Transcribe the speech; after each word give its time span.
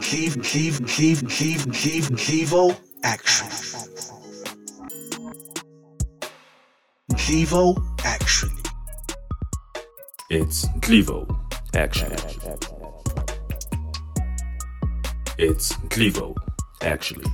Cleve, 0.00 0.40
Cleve, 0.42 0.80
Cleve, 0.86 1.22
Cleve, 1.28 1.66
Cleve, 1.70 2.08
Clevo, 2.16 2.74
action. 3.04 3.46
Clevo, 7.12 7.76
actually. 8.02 8.62
It's 10.30 10.64
Clevo, 10.80 11.28
actually. 11.74 12.16
It's 15.36 15.74
Clevo, 15.90 16.34
actually. 16.80 17.26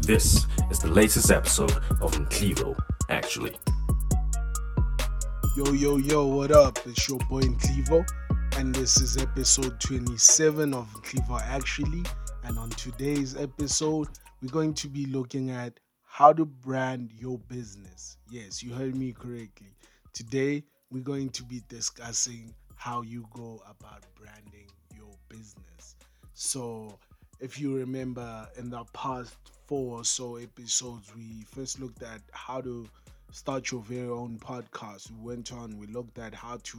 This 0.00 0.46
is 0.70 0.78
the 0.78 0.88
latest 0.88 1.30
episode 1.30 1.72
of 2.00 2.12
Clevo, 2.30 2.74
actually. 3.10 3.58
Yo, 5.54 5.72
yo, 5.72 5.98
yo, 5.98 6.24
what 6.24 6.50
up? 6.50 6.78
It's 6.86 7.06
your 7.10 7.18
boy 7.28 7.42
Clevo, 7.42 8.06
and 8.58 8.74
this 8.74 9.00
is 9.00 9.16
episode 9.16 9.78
27 9.78 10.74
of 10.74 10.92
Clevo 11.04 11.40
Actually. 11.42 12.02
And 12.42 12.58
on 12.58 12.70
today's 12.70 13.36
episode, 13.36 14.08
we're 14.42 14.50
going 14.50 14.74
to 14.74 14.88
be 14.88 15.06
looking 15.06 15.50
at 15.50 15.78
how 16.02 16.32
to 16.32 16.44
brand 16.44 17.12
your 17.16 17.38
business. 17.38 18.16
Yes, 18.28 18.60
you 18.60 18.72
heard 18.72 18.96
me 18.96 19.12
correctly. 19.12 19.76
Today, 20.12 20.64
we're 20.90 21.04
going 21.04 21.28
to 21.30 21.44
be 21.44 21.62
discussing 21.68 22.52
how 22.74 23.02
you 23.02 23.28
go 23.32 23.62
about 23.70 24.02
branding 24.16 24.66
your 24.92 25.14
business. 25.28 25.94
So, 26.34 26.98
if 27.38 27.60
you 27.60 27.76
remember 27.76 28.48
in 28.58 28.70
the 28.70 28.82
past 28.92 29.36
four 29.68 29.98
or 29.98 30.04
so 30.04 30.34
episodes, 30.34 31.14
we 31.14 31.44
first 31.52 31.78
looked 31.78 32.02
at 32.02 32.22
how 32.32 32.60
to 32.62 32.88
start 33.30 33.70
your 33.70 33.82
very 33.82 34.08
own 34.08 34.36
podcast. 34.40 35.12
We 35.12 35.28
went 35.28 35.52
on, 35.52 35.78
we 35.78 35.86
looked 35.86 36.18
at 36.18 36.34
how 36.34 36.58
to 36.60 36.78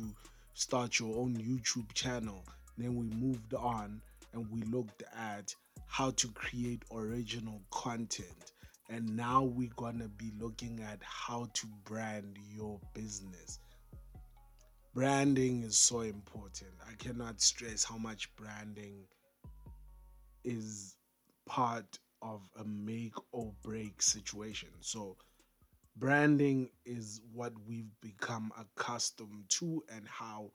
start 0.59 0.99
your 0.99 1.15
own 1.17 1.38
YouTube 1.38 1.93
channel. 1.93 2.43
Then 2.77 2.95
we 2.95 3.07
moved 3.15 3.53
on 3.53 4.02
and 4.33 4.45
we 4.52 4.61
looked 4.63 5.03
at 5.17 5.55
how 5.88 6.11
to 6.11 6.27
create 6.33 6.83
original 6.93 7.61
content. 7.71 8.52
And 8.89 9.15
now 9.15 9.43
we're 9.43 9.71
gonna 9.77 10.09
be 10.09 10.33
looking 10.37 10.81
at 10.81 10.99
how 11.02 11.47
to 11.53 11.67
brand 11.85 12.37
your 12.53 12.77
business. 12.93 13.59
Branding 14.93 15.63
is 15.63 15.77
so 15.77 16.02
important. 16.02 16.71
I 16.85 16.93
cannot 16.95 17.39
stress 17.39 17.85
how 17.85 17.97
much 17.97 18.35
branding 18.35 19.05
is 20.43 20.97
part 21.45 21.99
of 22.21 22.41
a 22.59 22.65
make 22.65 23.13
or 23.31 23.53
break 23.63 24.02
situation. 24.02 24.69
So, 24.81 25.15
branding 26.00 26.69
is 26.86 27.22
what 27.33 27.53
we've 27.67 27.92
become 28.02 28.52
accustomed 28.59 29.45
to 29.50 29.83
and 29.94 30.08
how 30.08 30.52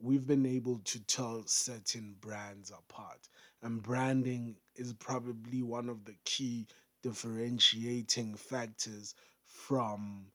we've 0.00 0.26
been 0.26 0.46
able 0.46 0.80
to 0.84 1.00
tell 1.06 1.44
certain 1.46 2.16
brands 2.20 2.70
apart. 2.70 3.28
And 3.62 3.82
branding 3.82 4.56
is 4.76 4.92
probably 4.94 5.62
one 5.62 5.88
of 5.88 6.04
the 6.04 6.16
key 6.24 6.66
differentiating 7.02 8.34
factors 8.36 9.14
from 9.44 10.26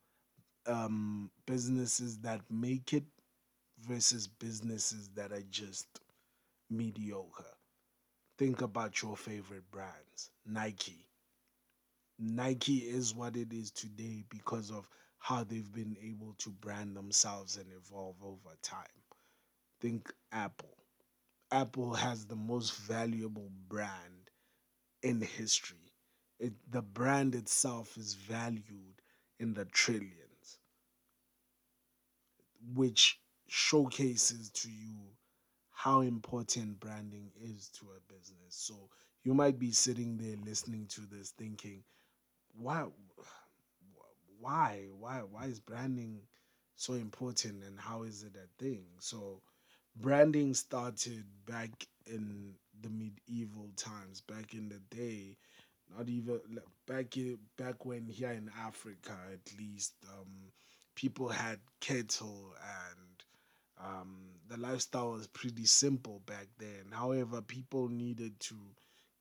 um, 0.65 1.31
businesses 1.45 2.19
that 2.19 2.41
make 2.49 2.93
it 2.93 3.05
versus 3.87 4.27
businesses 4.27 5.09
that 5.15 5.31
are 5.31 5.43
just 5.49 5.87
mediocre. 6.69 7.45
Think 8.37 8.61
about 8.61 9.01
your 9.01 9.17
favorite 9.17 9.69
brands 9.71 10.31
Nike. 10.45 11.06
Nike 12.19 12.77
is 12.77 13.13
what 13.15 13.35
it 13.35 13.53
is 13.53 13.71
today 13.71 14.23
because 14.29 14.71
of 14.71 14.87
how 15.19 15.43
they've 15.43 15.71
been 15.71 15.95
able 16.01 16.33
to 16.39 16.49
brand 16.49 16.95
themselves 16.95 17.57
and 17.57 17.67
evolve 17.71 18.15
over 18.23 18.55
time. 18.61 18.85
Think 19.79 20.13
Apple. 20.31 20.77
Apple 21.51 21.93
has 21.93 22.25
the 22.25 22.35
most 22.35 22.75
valuable 22.77 23.49
brand 23.69 24.31
in 25.03 25.21
history. 25.21 25.93
It, 26.39 26.53
the 26.71 26.81
brand 26.81 27.35
itself 27.35 27.97
is 27.97 28.13
valued 28.15 29.01
in 29.39 29.53
the 29.53 29.65
trillions, 29.65 30.59
which 32.73 33.19
showcases 33.47 34.49
to 34.51 34.69
you 34.69 34.97
how 35.71 36.01
important 36.01 36.79
branding 36.79 37.31
is 37.39 37.69
to 37.69 37.85
a 37.95 38.13
business. 38.13 38.55
So 38.55 38.89
you 39.23 39.33
might 39.33 39.59
be 39.59 39.71
sitting 39.71 40.17
there 40.17 40.35
listening 40.45 40.87
to 40.89 41.01
this 41.01 41.31
thinking, 41.31 41.83
why 42.59 42.85
why 44.39 44.85
why 44.99 45.21
why 45.31 45.45
is 45.45 45.59
branding 45.59 46.21
so 46.75 46.93
important 46.93 47.63
and 47.63 47.79
how 47.79 48.03
is 48.03 48.23
it 48.23 48.35
a 48.35 48.63
thing? 48.63 48.85
So 48.99 49.41
branding 49.95 50.53
started 50.53 51.23
back 51.45 51.87
in 52.05 52.53
the 52.81 52.89
medieval 52.89 53.69
times 53.75 54.21
back 54.21 54.53
in 54.53 54.69
the 54.69 54.79
day 54.95 55.35
not 55.97 56.07
even 56.07 56.39
back 56.85 57.15
back 57.57 57.85
when 57.85 58.07
here 58.07 58.29
in 58.31 58.51
africa 58.61 59.17
at 59.33 59.57
least 59.57 59.93
um, 60.13 60.51
people 60.93 61.27
had 61.27 61.57
cattle 61.79 62.53
and 62.61 63.23
um, 63.83 64.15
the 64.49 64.57
lifestyle 64.57 65.11
was 65.11 65.27
pretty 65.27 65.65
simple 65.65 66.21
back 66.25 66.47
then. 66.57 66.91
However 66.91 67.41
people 67.41 67.89
needed 67.89 68.39
to 68.41 68.55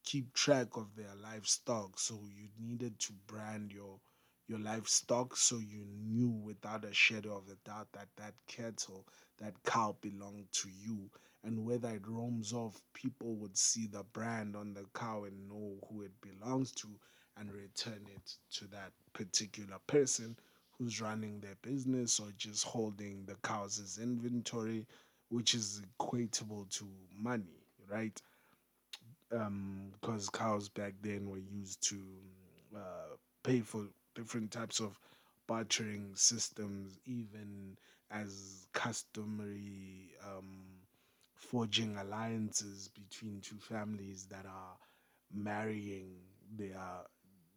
keep 0.06 0.32
track 0.34 0.76
of 0.76 0.86
their 0.96 1.14
livestock 1.22 1.98
so 1.98 2.14
you 2.34 2.48
needed 2.58 2.98
to 3.00 3.12
brand 3.26 3.72
your 3.72 4.00
your 4.48 4.60
livestock 4.60 5.36
so 5.36 5.56
you 5.58 5.84
knew 6.06 6.30
without 6.30 6.84
a 6.84 6.94
shadow 6.94 7.36
of 7.36 7.48
a 7.48 7.68
doubt 7.68 7.88
that 7.92 8.08
that 8.16 8.34
cattle 8.48 9.04
that 9.38 9.54
cow 9.64 9.96
belonged 10.00 10.46
to 10.52 10.68
you. 10.70 11.10
And 11.44 11.64
whether 11.64 11.90
it 11.90 12.08
roams 12.08 12.52
off 12.52 12.80
people 12.94 13.36
would 13.36 13.56
see 13.56 13.86
the 13.86 14.04
brand 14.12 14.56
on 14.56 14.74
the 14.74 14.84
cow 14.94 15.24
and 15.24 15.48
know 15.48 15.76
who 15.88 16.02
it 16.02 16.12
belongs 16.20 16.72
to 16.72 16.88
and 17.36 17.52
return 17.52 18.06
it 18.14 18.36
to 18.52 18.66
that 18.68 18.92
particular 19.12 19.78
person 19.86 20.36
who's 20.78 21.00
running 21.00 21.40
their 21.40 21.56
business 21.62 22.18
or 22.20 22.28
just 22.36 22.64
holding 22.64 23.24
the 23.26 23.36
cows 23.42 23.98
inventory 24.02 24.86
which 25.28 25.54
is 25.54 25.82
equatable 26.00 26.68
to 26.70 26.88
money 27.16 27.62
right 27.88 28.20
because 29.30 30.28
um, 30.28 30.32
cows 30.32 30.68
back 30.68 30.94
then 31.02 31.28
were 31.28 31.38
used 31.38 31.82
to 31.88 31.96
uh, 32.76 33.16
pay 33.42 33.60
for 33.60 33.86
different 34.14 34.50
types 34.50 34.80
of 34.80 34.98
bartering 35.46 36.12
systems, 36.14 36.98
even 37.06 37.76
as 38.10 38.66
customary 38.72 40.10
um, 40.24 40.64
forging 41.34 41.96
alliances 41.98 42.88
between 42.88 43.40
two 43.40 43.58
families 43.58 44.26
that 44.30 44.46
are 44.46 44.76
marrying 45.32 46.10
their 46.56 46.80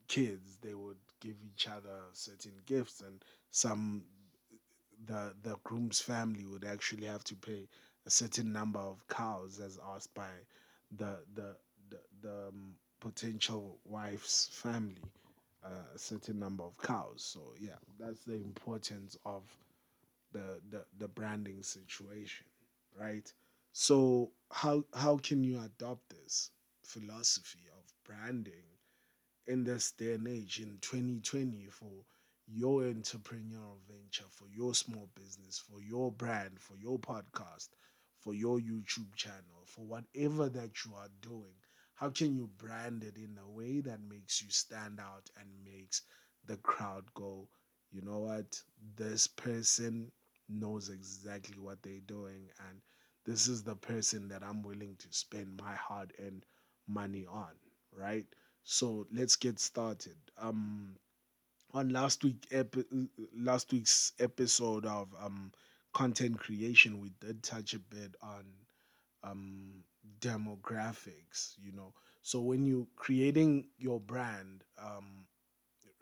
kids. 0.08 0.58
They 0.62 0.74
would 0.74 0.98
give 1.20 1.36
each 1.44 1.68
other 1.68 2.02
certain 2.14 2.54
gifts, 2.66 3.02
and 3.02 3.24
some 3.52 4.04
the 5.06 5.34
the 5.44 5.56
groom's 5.64 6.00
family 6.02 6.46
would 6.46 6.66
actually 6.66 7.06
have 7.06 7.24
to 7.26 7.36
pay 7.36 7.68
a 8.06 8.10
certain 8.10 8.52
number 8.52 8.80
of 8.80 9.08
cows 9.08 9.60
as 9.60 9.80
asked 9.94 10.14
by 10.14 10.30
the 10.98 11.18
the 11.36 11.56
the, 11.90 12.00
the 12.22 12.48
um, 12.50 12.76
potential 13.00 13.80
wife's 13.86 14.50
family 14.52 15.04
uh, 15.66 15.70
a 15.96 16.00
certain 16.00 16.40
number 16.40 16.64
of 16.64 16.78
cows. 16.78 17.24
So 17.34 17.54
yeah, 17.60 17.78
that's 18.00 18.24
the 18.26 18.36
importance 18.36 19.18
of 19.26 19.44
the, 20.32 20.60
the 20.70 20.86
the 20.98 21.08
branding 21.08 21.64
situation, 21.64 22.46
right? 23.00 23.32
So 23.74 24.32
how 24.52 24.84
how 24.94 25.18
can 25.18 25.44
you 25.44 25.60
adopt 25.62 26.10
this 26.10 26.52
philosophy 26.84 27.62
of 27.78 27.84
branding 28.06 28.66
in 29.48 29.64
this 29.64 29.92
day 29.92 30.14
and 30.14 30.28
age 30.28 30.60
in 30.60 30.78
2020 30.82 31.68
for 31.72 32.06
your 32.48 32.82
entrepreneurial 32.84 33.78
venture, 33.88 34.26
for 34.30 34.46
your 34.52 34.74
small 34.74 35.10
business, 35.16 35.60
for 35.60 35.82
your 35.82 36.12
brand, 36.12 36.60
for 36.60 36.76
your 36.78 36.98
podcast, 37.00 37.70
for 38.20 38.34
your 38.34 38.60
YouTube 38.60 39.16
channel, 39.16 39.64
for 39.66 39.86
whatever 39.86 40.50
that 40.50 40.84
you 40.86 40.94
are 40.96 41.10
doing 41.22 41.56
how 41.96 42.10
can 42.10 42.34
you 42.34 42.50
brand 42.58 43.04
it 43.04 43.18
in 43.18 43.38
a 43.44 43.50
way 43.50 43.82
that 43.82 44.00
makes 44.10 44.42
you 44.42 44.50
stand 44.50 45.00
out 45.00 45.30
and 45.40 45.50
makes 45.66 46.04
the 46.46 46.56
crowd 46.58 47.04
go 47.14 47.48
you 47.92 48.02
know 48.02 48.20
what? 48.20 48.62
This 48.96 49.26
person 49.28 50.12
knows 50.48 50.90
exactly 50.90 51.58
what 51.60 51.82
they're 51.82 52.00
doing 52.06 52.50
and 52.70 52.82
this 53.26 53.48
is 53.48 53.64
the 53.64 53.76
person 53.76 54.28
that 54.30 54.44
i'm 54.44 54.62
willing 54.64 54.96
to 54.98 55.08
spend 55.12 55.60
my 55.62 55.74
hard 55.76 56.14
earned 56.20 56.46
money 56.88 57.26
on 57.28 57.52
right? 57.96 58.26
So 58.64 59.08
let's 59.12 59.36
get 59.36 59.60
started. 59.60 60.16
Um 60.40 60.96
on 61.74 61.90
last 61.90 62.24
week 62.24 62.48
epi- 62.52 62.86
last 63.36 63.72
week's 63.72 64.14
episode 64.20 64.86
of 64.86 65.08
um 65.20 65.52
content 65.94 66.40
creation 66.40 67.00
we 67.00 67.12
did 67.20 67.44
touch 67.44 67.74
a 67.74 67.80
bit 67.80 68.16
on 68.22 68.46
um 69.24 69.84
demographics 70.20 71.54
you 71.62 71.72
know 71.72 71.94
so 72.22 72.40
when 72.42 72.66
you're 72.66 72.88
creating 72.96 73.66
your 73.78 74.00
brand 74.00 74.64
um 74.84 75.26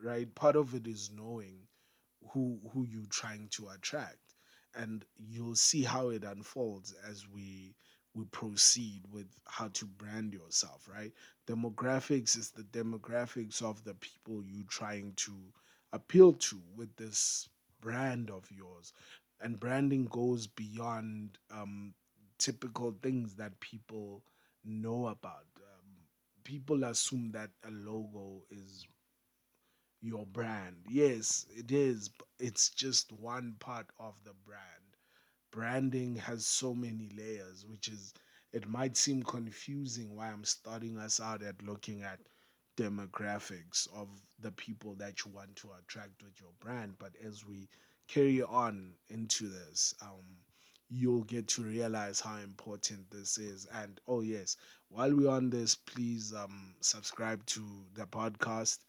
right 0.04 0.34
part 0.36 0.56
of 0.56 0.74
it 0.76 0.88
is 0.88 1.12
knowing 1.16 1.60
who 2.32 2.60
who 2.74 2.86
you're 2.86 3.06
trying 3.10 3.48
to 3.50 3.68
attract 3.70 4.36
and 4.76 5.06
you'll 5.18 5.56
see 5.56 5.84
how 5.84 6.10
it 6.10 6.24
unfolds 6.24 6.94
as 7.10 7.28
we 7.34 7.76
we 8.14 8.26
proceed 8.26 9.04
with 9.12 9.28
how 9.48 9.68
to 9.70 9.86
brand 9.86 10.34
yourself, 10.34 10.88
right? 10.92 11.12
Demographics 11.48 12.36
is 12.36 12.50
the 12.52 12.64
demographics 12.64 13.62
of 13.62 13.84
the 13.84 13.94
people 13.96 14.44
you're 14.44 14.66
trying 14.70 15.14
to 15.16 15.34
appeal 15.94 16.34
to 16.34 16.60
with 16.76 16.96
this 16.96 17.48
brand 17.80 18.32
of 18.32 18.50
yours. 18.52 18.94
And 19.42 19.60
branding 19.60 20.06
goes 20.06 20.48
beyond 20.48 21.38
um, 21.52 21.94
typical 22.38 22.96
things 23.02 23.36
that 23.36 23.60
people 23.60 24.24
know 24.66 25.08
about. 25.08 25.46
Um, 25.58 25.90
people 26.44 26.84
assume 26.84 27.32
that 27.32 27.52
a 27.68 27.72
logo 27.72 28.44
is 28.50 28.86
your 30.02 30.26
brand. 30.26 30.76
Yes, 30.90 31.46
it 31.56 31.72
is. 31.72 32.10
but 32.10 32.28
It's 32.40 32.70
just 32.70 33.12
one 33.14 33.56
part 33.60 33.88
of 34.00 34.16
the 34.24 34.34
brand. 34.46 34.62
Branding 35.52 36.16
has 36.18 36.46
so 36.46 36.74
many 36.74 37.10
layers, 37.18 37.66
which 37.66 37.88
is, 37.88 38.14
it 38.54 38.68
might 38.68 38.98
seem 38.98 39.24
confusing 39.24 40.16
why 40.16 40.30
I'm 40.30 40.44
starting 40.46 40.98
us 40.98 41.20
out 41.20 41.42
at 41.44 41.62
looking 41.64 42.04
at 42.04 42.20
demographics 42.78 43.88
of 43.96 44.10
the 44.40 44.52
people 44.52 44.96
that 44.96 45.26
you 45.26 45.32
want 45.32 45.56
to 45.58 45.70
attract 45.80 46.22
with 46.24 46.40
your 46.40 46.52
brand. 46.60 46.96
But 47.00 47.14
as 47.26 47.46
we 47.46 47.70
carry 48.08 48.42
on 48.42 48.94
into 49.10 49.48
this, 49.50 49.94
um, 50.02 50.24
you'll 50.90 51.24
get 51.24 51.48
to 51.50 51.64
realize 51.64 52.20
how 52.20 52.38
important 52.38 53.10
this 53.12 53.38
is. 53.38 53.68
And 53.74 54.00
oh 54.08 54.22
yes, 54.22 54.58
while 54.90 55.16
we're 55.16 55.30
on 55.30 55.50
this, 55.50 55.76
please 55.76 56.34
um 56.34 56.76
subscribe 56.82 57.46
to 57.48 57.62
the 57.96 58.06
podcast 58.06 58.80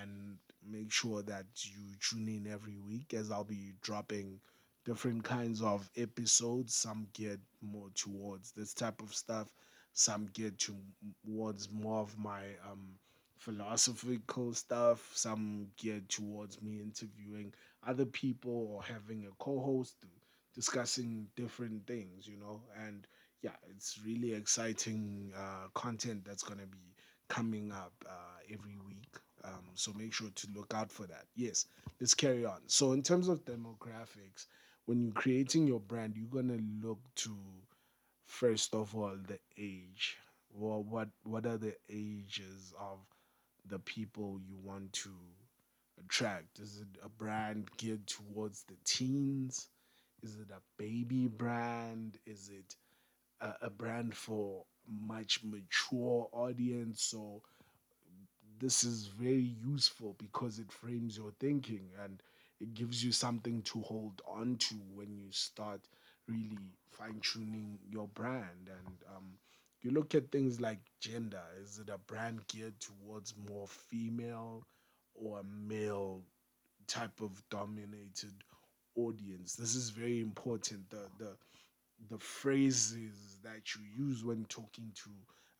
and 0.00 0.38
make 0.68 0.92
sure 0.92 1.22
that 1.22 1.46
you 1.62 1.94
tune 2.00 2.28
in 2.28 2.50
every 2.52 2.76
week 2.78 3.14
as 3.14 3.30
I'll 3.30 3.44
be 3.44 3.72
dropping 3.80 4.40
different 4.84 5.24
kinds 5.24 5.62
of 5.62 5.88
episodes. 5.96 6.74
Some 6.74 7.08
geared 7.14 7.40
more 7.62 7.88
towards 7.94 8.52
this 8.52 8.74
type 8.74 9.00
of 9.02 9.14
stuff, 9.14 9.48
some 9.94 10.28
geared 10.34 10.58
towards 10.58 11.70
more 11.70 12.00
of 12.00 12.18
my 12.18 12.42
um 12.70 12.98
philosophical 13.38 14.52
stuff, 14.52 15.10
some 15.14 15.68
geared 15.76 16.08
towards 16.08 16.60
me 16.60 16.80
interviewing 16.80 17.52
other 17.86 18.04
people 18.06 18.68
or 18.72 18.82
having 18.82 19.24
a 19.26 19.42
co-host 19.42 19.96
discussing 20.54 21.26
different 21.36 21.86
things, 21.86 22.26
you 22.26 22.36
know, 22.36 22.60
and 22.86 23.06
yeah, 23.42 23.52
it's 23.70 24.00
really 24.04 24.34
exciting 24.34 25.32
uh, 25.36 25.68
content 25.74 26.24
that's 26.24 26.42
going 26.42 26.58
to 26.60 26.66
be 26.66 26.94
coming 27.28 27.70
up 27.72 27.92
uh, 28.08 28.38
every 28.52 28.76
week. 28.86 29.16
Um, 29.44 29.70
so 29.74 29.92
make 29.94 30.12
sure 30.12 30.30
to 30.34 30.48
look 30.54 30.74
out 30.74 30.90
for 30.90 31.06
that. 31.06 31.24
Yes, 31.36 31.66
let's 32.00 32.14
carry 32.14 32.44
on. 32.44 32.60
So, 32.66 32.92
in 32.92 33.02
terms 33.02 33.28
of 33.28 33.44
demographics, 33.44 34.46
when 34.86 35.00
you're 35.00 35.12
creating 35.12 35.66
your 35.68 35.78
brand, 35.80 36.14
you're 36.16 36.26
going 36.26 36.48
to 36.48 36.86
look 36.86 36.98
to 37.16 37.36
first 38.26 38.74
of 38.74 38.94
all 38.94 39.16
the 39.26 39.38
age. 39.58 40.16
Well, 40.52 40.82
what 40.82 41.08
what 41.24 41.46
are 41.46 41.58
the 41.58 41.74
ages 41.90 42.72
of 42.78 42.98
the 43.66 43.78
people 43.80 44.40
you 44.46 44.56
want 44.62 44.92
to 44.94 45.10
attract? 46.04 46.58
Is 46.58 46.80
it 46.80 47.00
a 47.04 47.08
brand 47.08 47.68
geared 47.76 48.06
towards 48.06 48.64
the 48.64 48.76
teens? 48.84 49.68
Is 50.22 50.36
it 50.36 50.48
a 50.50 50.60
baby 50.82 51.28
brand? 51.28 52.18
Is 52.26 52.50
it 52.50 52.76
a, 53.40 53.66
a 53.66 53.70
brand 53.70 54.14
for 54.14 54.64
much 54.88 55.40
mature 55.44 56.28
audience? 56.32 57.02
So 57.02 57.42
this 58.58 58.84
is 58.84 59.06
very 59.06 59.54
useful 59.64 60.16
because 60.18 60.58
it 60.58 60.72
frames 60.72 61.16
your 61.16 61.32
thinking 61.38 61.90
and 62.02 62.22
it 62.60 62.74
gives 62.74 63.04
you 63.04 63.12
something 63.12 63.62
to 63.62 63.80
hold 63.82 64.20
on 64.26 64.56
to 64.56 64.74
when 64.94 65.16
you 65.16 65.30
start 65.30 65.80
really 66.26 66.58
fine 66.90 67.20
tuning 67.22 67.78
your 67.88 68.08
brand. 68.08 68.68
And 68.68 68.96
um, 69.16 69.24
you 69.82 69.92
look 69.92 70.14
at 70.14 70.32
things 70.32 70.60
like 70.60 70.80
gender. 71.00 71.42
Is 71.62 71.78
it 71.78 71.88
a 71.88 71.98
brand 71.98 72.46
geared 72.48 72.74
towards 72.80 73.34
more 73.48 73.68
female 73.68 74.64
or 75.22 75.40
a 75.40 75.44
male 75.44 76.22
type 76.86 77.20
of 77.20 77.42
dominated 77.50 78.32
audience. 78.96 79.54
This 79.54 79.74
is 79.74 79.90
very 79.90 80.20
important. 80.20 80.88
The 80.90 81.08
the 81.18 81.36
the 82.10 82.18
phrases 82.18 83.38
that 83.42 83.74
you 83.74 83.82
use 84.06 84.24
when 84.24 84.44
talking 84.46 84.92
to 84.94 85.10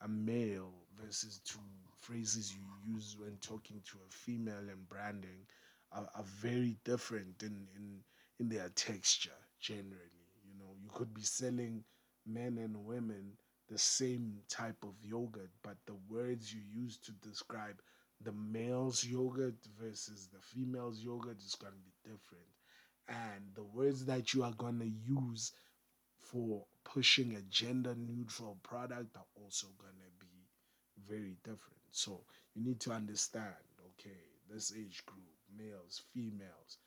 a 0.03 0.09
male 0.09 0.73
versus 1.03 1.41
to 1.45 1.59
phrases 2.01 2.55
you 2.55 2.95
use 2.95 3.17
when 3.19 3.37
talking 3.41 3.81
to 3.85 3.99
a 4.07 4.13
female 4.13 4.69
and 4.71 4.89
branding 4.89 5.47
are, 5.93 6.09
are 6.15 6.25
very 6.25 6.77
different 6.85 7.43
in, 7.43 7.67
in 7.77 8.01
in 8.39 8.49
their 8.49 8.69
texture 8.71 9.31
generally. 9.61 10.31
You 10.47 10.59
know, 10.59 10.75
you 10.81 10.89
could 10.95 11.13
be 11.13 11.23
selling 11.23 11.85
men 12.27 12.59
and 12.59 12.85
women 12.85 13.33
the 13.69 13.79
same 13.79 14.39
type 14.49 14.83
of 14.83 14.95
yogurt, 15.05 15.51
but 15.63 15.77
the 15.87 15.97
words 16.09 16.55
you 16.55 16.61
use 16.73 16.99
to 16.99 17.13
describe 17.29 17.81
the 18.23 18.33
male's 18.33 19.05
yogurt 19.05 19.55
versus 19.81 20.29
the 20.33 20.41
female's 20.41 21.01
yogurt 21.01 21.39
is 21.39 21.55
going 21.55 21.73
to 21.73 21.79
be 21.79 21.93
different 22.03 22.45
and 23.09 23.45
the 23.55 23.65
words 23.65 24.05
that 24.05 24.35
you 24.35 24.43
are 24.43 24.53
going 24.53 24.79
to 24.79 24.87
use 24.87 25.53
for 26.19 26.65
pushing 26.85 27.35
a 27.37 27.43
gender 27.43 27.95
neutral 27.97 28.59
product 28.63 29.17
are 29.17 29.27
also 29.43 29.67
going 29.79 29.95
to 29.95 30.27
be 30.27 30.29
very 31.09 31.37
different. 31.43 31.81
So 31.91 32.25
you 32.55 32.65
need 32.65 32.81
to 32.81 32.93
understand 32.93 33.55
okay, 33.99 34.17
this 34.51 34.73
age 34.77 35.03
group, 35.07 35.23
males, 35.57 36.03
females, 36.13 36.79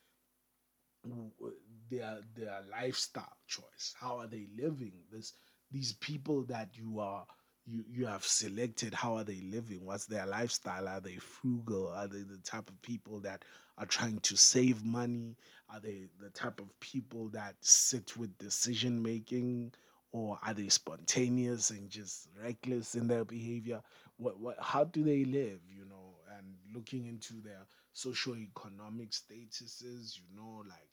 their 1.89 2.19
their 2.35 2.59
lifestyle 2.71 3.37
choice. 3.47 3.95
How 3.99 4.17
are 4.19 4.27
they 4.27 4.47
living? 4.55 4.93
This 5.11 5.33
these 5.71 5.93
people 5.93 6.43
that 6.43 6.69
you 6.73 6.99
are 6.99 7.25
you 7.71 7.83
you 7.89 8.05
have 8.05 8.25
selected 8.25 8.93
how 8.93 9.15
are 9.15 9.23
they 9.23 9.41
living 9.41 9.85
what's 9.85 10.05
their 10.05 10.25
lifestyle 10.25 10.87
are 10.87 11.01
they 11.01 11.15
frugal 11.17 11.87
are 11.89 12.07
they 12.07 12.23
the 12.23 12.39
type 12.43 12.69
of 12.69 12.81
people 12.81 13.19
that 13.19 13.43
are 13.77 13.85
trying 13.85 14.19
to 14.19 14.35
save 14.37 14.83
money 14.85 15.35
are 15.69 15.79
they 15.79 16.07
the 16.21 16.29
type 16.31 16.59
of 16.59 16.79
people 16.79 17.29
that 17.29 17.55
sit 17.61 18.17
with 18.17 18.37
decision 18.37 19.01
making 19.01 19.71
or 20.11 20.37
are 20.45 20.53
they 20.53 20.67
spontaneous 20.69 21.69
and 21.71 21.89
just 21.89 22.27
reckless 22.43 22.95
in 22.95 23.07
their 23.07 23.23
behavior? 23.25 23.81
What 24.17 24.39
what 24.39 24.57
how 24.59 24.83
do 24.85 25.03
they 25.03 25.23
live 25.25 25.61
you 25.69 25.85
know? 25.85 26.15
And 26.37 26.55
looking 26.73 27.05
into 27.07 27.41
their 27.41 27.65
socio-economic 27.93 29.11
statuses 29.11 30.17
you 30.17 30.35
know 30.35 30.63
like 30.69 30.89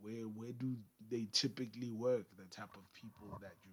where 0.00 0.24
where 0.24 0.52
do 0.52 0.76
they 1.10 1.28
typically 1.32 1.90
work 1.90 2.24
the 2.38 2.44
type 2.44 2.74
of 2.76 2.92
people 2.92 3.36
that 3.40 3.54
you 3.64 3.72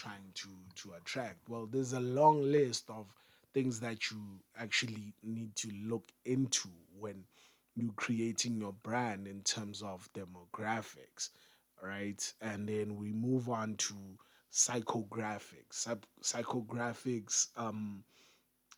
trying 0.00 0.32
to 0.34 0.48
to 0.76 0.92
attract. 0.94 1.48
Well 1.48 1.66
there's 1.70 1.92
a 1.92 2.00
long 2.00 2.42
list 2.42 2.84
of 2.90 3.06
things 3.52 3.80
that 3.80 4.10
you 4.10 4.20
actually 4.58 5.12
need 5.22 5.54
to 5.56 5.70
look 5.84 6.10
into 6.24 6.68
when 6.98 7.24
you're 7.74 7.92
creating 7.96 8.56
your 8.56 8.72
brand 8.72 9.26
in 9.26 9.42
terms 9.42 9.82
of 9.82 10.08
demographics 10.12 11.30
right? 11.82 12.32
And 12.42 12.68
then 12.68 12.96
we 12.96 13.10
move 13.12 13.48
on 13.48 13.76
to 13.76 13.94
psychographics. 14.52 15.86
Psychographics 16.22 17.48
um 17.56 18.04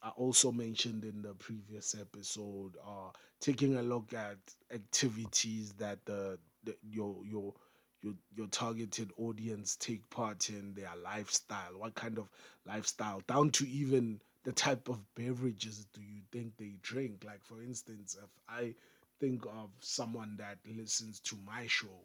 I 0.03 0.11
also 0.11 0.51
mentioned 0.53 1.05
in 1.05 1.23
the 1.23 1.35
previous 1.35 1.95
episode, 2.01 2.77
uh, 2.85 3.11
taking 3.41 3.77
a 3.77 3.83
look 3.83 4.13
at 4.15 4.39
activities 4.73 5.73
that 5.75 6.05
the, 6.05 6.39
the 6.65 6.77
your 6.83 7.17
your 7.25 7.55
your 8.03 8.15
your 8.35 8.49
targeted 8.49 9.13
audience 9.17 9.77
take 9.77 10.09
part 10.11 10.49
in 10.51 10.75
their 10.75 10.93
lifestyle. 11.03 11.73
What 11.79 11.95
kind 11.95 12.19
of 12.19 12.29
lifestyle, 12.67 13.23
down 13.27 13.51
to 13.53 13.69
even 13.69 14.21
the 14.45 14.53
type 14.53 14.89
of 14.89 15.05
beverages 15.15 15.87
do 15.95 16.01
you 16.01 16.23
think 16.33 16.57
they 16.59 16.75
drink? 16.83 17.25
Like 17.25 17.45
for 17.45 17.63
instance, 17.63 18.17
if 18.23 18.31
I 18.49 18.75
think 19.21 19.45
of 19.47 19.71
someone 19.81 20.37
that 20.39 20.59
listens 20.77 21.21
to 21.21 21.37
my 21.47 21.67
show, 21.67 22.01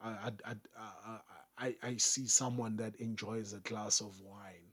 I 0.00 0.30
I 0.44 0.54
I, 0.76 1.18
I, 1.58 1.74
I 1.82 1.96
see 1.96 2.26
someone 2.26 2.76
that 2.76 2.96
enjoys 2.96 3.52
a 3.52 3.58
glass 3.60 4.00
of 4.00 4.20
wine. 4.20 4.72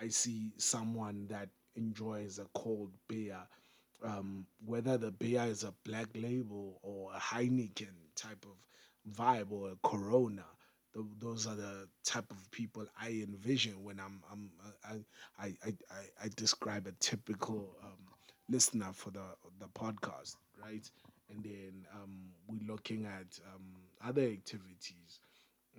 I 0.00 0.08
see 0.08 0.52
someone 0.58 1.26
that 1.30 1.48
enjoys 1.74 2.38
a 2.38 2.46
cold 2.54 2.92
beer, 3.08 3.38
um, 4.02 4.46
whether 4.64 4.96
the 4.96 5.10
beer 5.10 5.42
is 5.44 5.64
a 5.64 5.74
black 5.84 6.08
label 6.14 6.78
or 6.82 7.12
a 7.12 7.18
Heineken 7.18 7.94
type 8.14 8.44
of 8.44 8.56
vibe 9.08 9.50
or 9.52 9.72
Corona. 9.82 10.44
Th- 10.94 11.06
those 11.18 11.46
are 11.46 11.56
the 11.56 11.88
type 12.04 12.30
of 12.30 12.50
people 12.50 12.86
I 13.00 13.08
envision 13.10 13.82
when 13.84 14.00
I'm, 14.00 14.22
I'm 14.30 14.50
uh, 14.64 14.94
I, 15.38 15.44
I, 15.46 15.54
I, 15.66 15.68
I 15.90 16.24
I 16.24 16.28
describe 16.36 16.86
a 16.86 16.92
typical 17.00 17.76
um, 17.82 17.98
listener 18.48 18.90
for 18.92 19.10
the 19.10 19.24
the 19.60 19.66
podcast, 19.68 20.36
right? 20.62 20.88
And 21.30 21.44
then 21.44 21.86
um, 21.94 22.30
we're 22.48 22.66
looking 22.72 23.04
at 23.06 23.38
um, 23.54 23.64
other 24.02 24.22
activities 24.22 25.20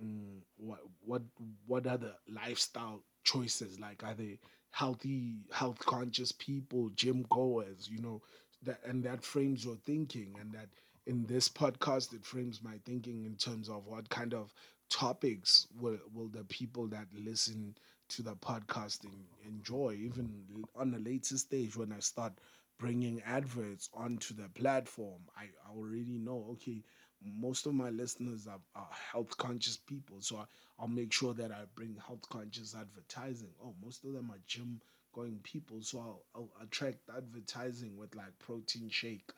mm, 0.02 0.38
what 0.56 0.80
what 1.04 1.22
what 1.66 1.86
are 1.86 1.98
the 1.98 2.14
lifestyle 2.28 3.02
choices 3.24 3.78
like 3.80 4.02
are 4.04 4.14
they 4.14 4.38
healthy 4.70 5.38
health 5.52 5.78
conscious 5.84 6.32
people 6.32 6.90
gym 6.94 7.24
goers 7.30 7.88
you 7.90 8.00
know 8.00 8.20
that 8.62 8.80
and 8.84 9.04
that 9.04 9.22
frames 9.22 9.64
your 9.64 9.76
thinking 9.86 10.34
and 10.40 10.52
that 10.52 10.68
in 11.06 11.26
this 11.26 11.48
podcast 11.48 12.12
it 12.14 12.24
frames 12.24 12.62
my 12.62 12.78
thinking 12.84 13.24
in 13.24 13.36
terms 13.36 13.68
of 13.68 13.86
what 13.86 14.08
kind 14.08 14.34
of 14.34 14.52
topics 14.90 15.66
will 15.78 15.98
will 16.14 16.28
the 16.28 16.44
people 16.44 16.86
that 16.88 17.06
listen 17.14 17.74
to 18.08 18.22
the 18.22 18.34
podcasting 18.36 19.24
enjoy, 19.46 19.96
even 20.00 20.42
on 20.74 20.90
the 20.90 20.98
later 20.98 21.38
stage 21.38 21.76
when 21.76 21.92
I 21.92 22.00
start 22.00 22.32
bringing 22.78 23.22
adverts 23.22 23.88
onto 23.94 24.34
the 24.34 24.48
platform, 24.48 25.20
I, 25.36 25.44
I 25.66 25.76
already 25.76 26.18
know, 26.18 26.46
okay, 26.52 26.82
most 27.22 27.66
of 27.66 27.74
my 27.74 27.90
listeners 27.90 28.46
are, 28.48 28.58
are 28.74 28.88
health 29.12 29.36
conscious 29.36 29.76
people. 29.76 30.16
So 30.20 30.38
I, 30.38 30.44
I'll 30.78 30.88
make 30.88 31.12
sure 31.12 31.34
that 31.34 31.52
I 31.52 31.64
bring 31.76 31.96
health 32.04 32.28
conscious 32.30 32.74
advertising. 32.74 33.50
Oh, 33.62 33.74
most 33.84 34.04
of 34.04 34.12
them 34.12 34.30
are 34.32 34.40
gym 34.46 34.80
going 35.14 35.38
people. 35.42 35.82
So 35.82 35.98
I'll, 36.00 36.22
I'll 36.34 36.64
attract 36.64 36.98
advertising 37.16 37.96
with 37.96 38.14
like 38.16 38.36
protein 38.38 38.88
shake 38.90 39.30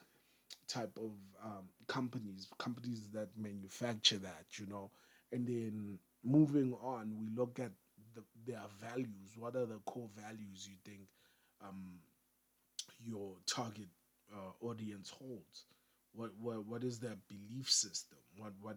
type 0.73 0.97
of 0.97 1.12
um, 1.45 1.64
companies, 1.88 2.49
companies 2.59 3.09
that 3.12 3.29
manufacture 3.37 4.19
that, 4.19 4.47
you 4.59 4.67
know. 4.67 4.91
And 5.33 5.47
then 5.47 5.99
moving 6.25 6.75
on, 6.83 7.14
we 7.19 7.29
look 7.37 7.59
at 7.59 7.73
the, 8.14 8.23
their 8.47 8.62
values. 8.81 9.37
What 9.37 9.57
are 9.57 9.67
the 9.67 9.81
core 9.87 10.11
values 10.17 10.69
you 10.69 10.76
think 10.85 11.09
um, 11.62 12.00
your 13.05 13.37
target 13.47 13.88
uh, 14.33 14.67
audience 14.67 15.11
holds? 15.11 15.64
What, 16.14 16.31
what 16.41 16.67
what 16.67 16.85
is 16.85 16.99
their 16.99 17.17
belief 17.29 17.71
system? 17.71 18.19
What 18.37 18.52
what 18.61 18.76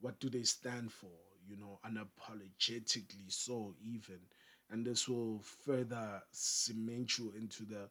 what 0.00 0.20
do 0.20 0.28
they 0.30 0.42
stand 0.44 0.92
for? 0.92 1.10
You 1.48 1.56
know, 1.56 1.80
unapologetically 1.86 3.30
so 3.30 3.74
even, 3.82 4.20
and 4.70 4.86
this 4.86 5.08
will 5.08 5.40
further 5.64 6.22
cement 6.30 7.18
you 7.18 7.32
into 7.36 7.64
the 7.64 7.88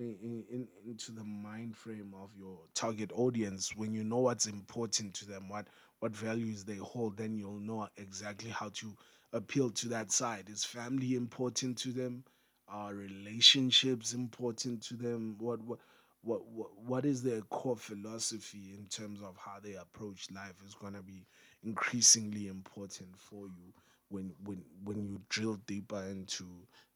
in, 0.00 0.44
in, 0.50 0.68
into 0.86 1.12
the 1.12 1.24
mind 1.24 1.76
frame 1.76 2.14
of 2.22 2.30
your 2.36 2.58
target 2.74 3.10
audience. 3.14 3.74
When 3.76 3.92
you 3.92 4.02
know 4.04 4.18
what's 4.18 4.46
important 4.46 5.14
to 5.14 5.26
them 5.26 5.48
what 5.48 5.66
what 6.00 6.12
values 6.16 6.64
they 6.64 6.76
hold 6.76 7.16
then 7.18 7.36
you'll 7.36 7.60
know 7.60 7.88
exactly 7.98 8.50
how 8.50 8.70
to 8.74 8.96
appeal 9.32 9.70
to 9.70 9.88
that 9.88 10.10
side. 10.10 10.48
Is 10.48 10.64
family 10.64 11.14
important 11.14 11.76
to 11.78 11.90
them? 11.92 12.24
Are 12.68 12.94
relationships 12.94 14.14
important 14.14 14.82
to 14.84 14.94
them? 14.94 15.36
What 15.38 15.62
what 15.62 15.78
what 16.22 16.46
what, 16.46 16.68
what 16.84 17.04
is 17.04 17.22
their 17.22 17.40
core 17.42 17.76
philosophy 17.76 18.74
in 18.76 18.86
terms 18.86 19.20
of 19.22 19.36
how 19.36 19.58
they 19.62 19.74
approach 19.74 20.28
life 20.34 20.54
is 20.66 20.74
going 20.74 20.94
to 20.94 21.02
be 21.02 21.26
increasingly 21.62 22.48
important 22.48 23.18
for 23.18 23.46
you 23.46 23.72
when 24.08 24.32
when 24.44 24.62
when 24.84 25.04
you 25.04 25.20
drill 25.28 25.58
deeper 25.66 26.02
into 26.10 26.46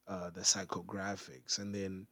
uh, 0.06 0.30
the 0.30 0.40
psychographics. 0.40 1.58
And 1.58 1.74
then 1.74 2.06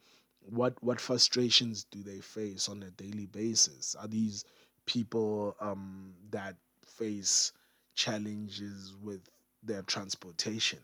what 0.48 0.74
what 0.82 1.00
frustrations 1.00 1.84
do 1.90 2.02
they 2.02 2.20
face 2.20 2.68
on 2.68 2.82
a 2.82 2.90
daily 2.90 3.26
basis? 3.26 3.94
Are 3.98 4.08
these 4.08 4.44
people 4.86 5.56
um, 5.60 6.14
that 6.30 6.56
face 6.86 7.52
challenges 7.94 8.94
with 9.02 9.20
their 9.62 9.82
transportation 9.82 10.80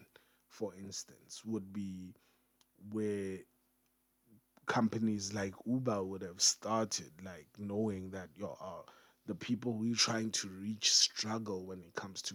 for 0.49 0.73
instance 0.75 1.43
would 1.45 1.73
be 1.73 2.15
where 2.93 3.39
companies 4.67 5.33
like 5.33 5.55
Uber 5.67 6.05
would 6.05 6.23
have 6.23 6.41
started, 6.41 7.11
like 7.25 7.47
knowing 7.59 8.11
that 8.11 8.29
your 8.37 8.57
uh, 8.61 8.83
the 9.27 9.35
people 9.35 9.73
we're 9.73 9.95
trying 9.95 10.31
to 10.33 10.49
reach 10.49 10.93
struggle 10.93 11.65
when 11.67 11.81
it 11.81 11.95
comes 11.95 12.23
to 12.23 12.35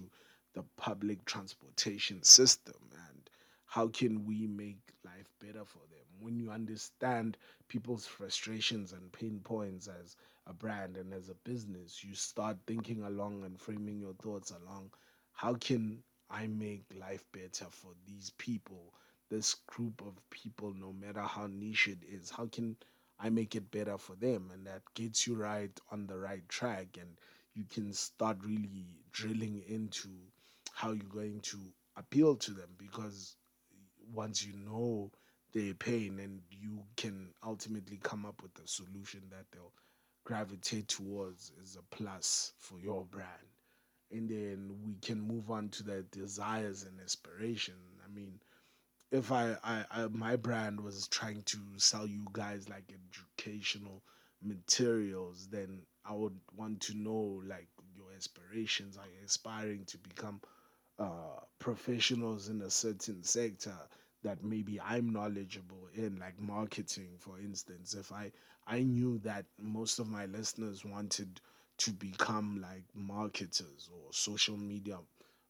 the 0.54 0.64
public 0.78 1.24
transportation 1.26 2.22
system? 2.24 2.76
And 3.08 3.30
how 3.66 3.88
can 3.88 4.26
we 4.26 4.48
make 4.48 4.80
life 5.06 5.30
better 5.40 5.66
for 5.66 5.80
them 5.90 6.03
when 6.24 6.38
you 6.38 6.50
understand 6.52 7.38
people's 7.68 8.06
frustrations 8.08 8.94
and 8.94 9.12
pain 9.12 9.40
points 9.44 9.88
as 9.88 10.16
a 10.48 10.54
brand 10.54 10.98
and 10.98 11.14
as 11.14 11.30
a 11.30 11.36
business 11.44 12.04
you 12.04 12.16
start 12.16 12.58
thinking 12.68 13.04
along 13.04 13.44
and 13.44 13.60
framing 13.60 14.00
your 14.00 14.14
thoughts 14.14 14.52
along 14.52 14.90
how 15.34 15.54
can 15.56 16.02
i 16.30 16.48
make 16.48 16.84
life 17.00 17.24
better 17.34 17.66
for 17.70 17.92
these 18.08 18.32
people 18.38 18.94
this 19.30 19.56
group 19.68 20.02
of 20.02 20.14
people, 20.30 20.74
no 20.74 20.94
matter 20.94 21.22
how 21.22 21.48
niche 21.48 21.88
it 21.88 22.00
is, 22.08 22.30
how 22.30 22.46
can 22.48 22.76
I 23.20 23.30
make 23.30 23.56
it 23.56 23.72
better 23.72 23.98
for 23.98 24.16
them? 24.16 24.52
And 24.54 24.68
that 24.68 24.84
gets 24.94 25.26
you 25.26 25.36
right 25.36 25.72
on 25.92 26.06
the 26.08 26.18
right 26.18 26.48
track, 26.50 26.98
and 27.00 27.18
you 27.56 27.64
can 27.66 27.94
start 27.94 28.38
really 28.46 28.86
drilling 29.12 29.64
into 29.68 30.10
how 30.74 30.92
you're 30.92 31.06
going 31.06 31.40
to 31.42 31.58
appeal 31.98 32.36
to 32.36 32.52
them 32.52 32.70
because 32.78 33.36
once 34.14 34.46
you 34.46 34.54
know 34.54 35.12
their 35.54 35.74
pain 35.74 36.20
and 36.20 36.42
you 36.52 36.84
can 36.98 37.30
ultimately 37.46 38.00
come 38.02 38.26
up 38.26 38.42
with 38.42 38.52
a 38.64 38.68
solution 38.68 39.22
that 39.30 39.46
they'll 39.52 39.72
gravitate 40.26 40.88
towards 40.88 41.52
is 41.62 41.78
a 41.78 41.96
plus 41.96 42.54
for 42.60 42.80
your 42.80 43.06
brand. 43.06 43.30
And 44.12 44.30
then 44.30 44.72
we 44.86 44.96
can 45.02 45.22
move 45.22 45.52
on 45.52 45.70
to 45.70 45.84
their 45.84 46.04
desires 46.04 46.84
and 46.84 47.00
aspiration. 47.00 47.76
I 48.04 48.14
mean 48.14 48.40
if 49.12 49.32
I, 49.32 49.56
I, 49.64 49.86
I 49.92 50.08
my 50.08 50.36
brand 50.36 50.82
was 50.82 51.08
trying 51.08 51.44
to 51.44 51.58
sell 51.78 52.08
you 52.08 52.26
guys 52.34 52.68
like 52.68 52.92
educational 52.92 54.02
materials, 54.42 55.48
then 55.52 55.82
I 56.04 56.14
would 56.14 56.38
want 56.56 56.82
to 56.82 56.98
know 56.98 57.42
like 57.48 57.68
your 57.96 58.08
aspirations. 58.16 58.98
Are 58.98 59.06
you 59.06 59.24
aspiring 59.26 59.86
to 59.86 59.98
become 60.00 60.42
uh, 60.98 61.40
professionals 61.60 62.50
in 62.50 62.62
a 62.62 62.72
certain 62.72 63.24
sector 63.24 63.78
that 64.24 64.44
maybe 64.44 64.80
I'm 64.82 65.12
knowledgeable 65.12 65.88
in, 65.94 66.18
like 66.20 66.40
marketing, 66.40 67.18
for 67.20 67.40
instance? 67.40 67.94
If 67.94 68.12
I 68.12 68.32
I 68.68 68.82
knew 68.84 69.20
that 69.20 69.46
most 69.60 70.00
of 70.00 70.08
my 70.08 70.26
listeners 70.26 70.86
wanted 70.86 71.40
to 71.80 71.92
become 71.92 72.62
like 72.62 72.84
marketers 72.96 73.90
or 73.94 74.12
social 74.14 74.58
media 74.58 75.00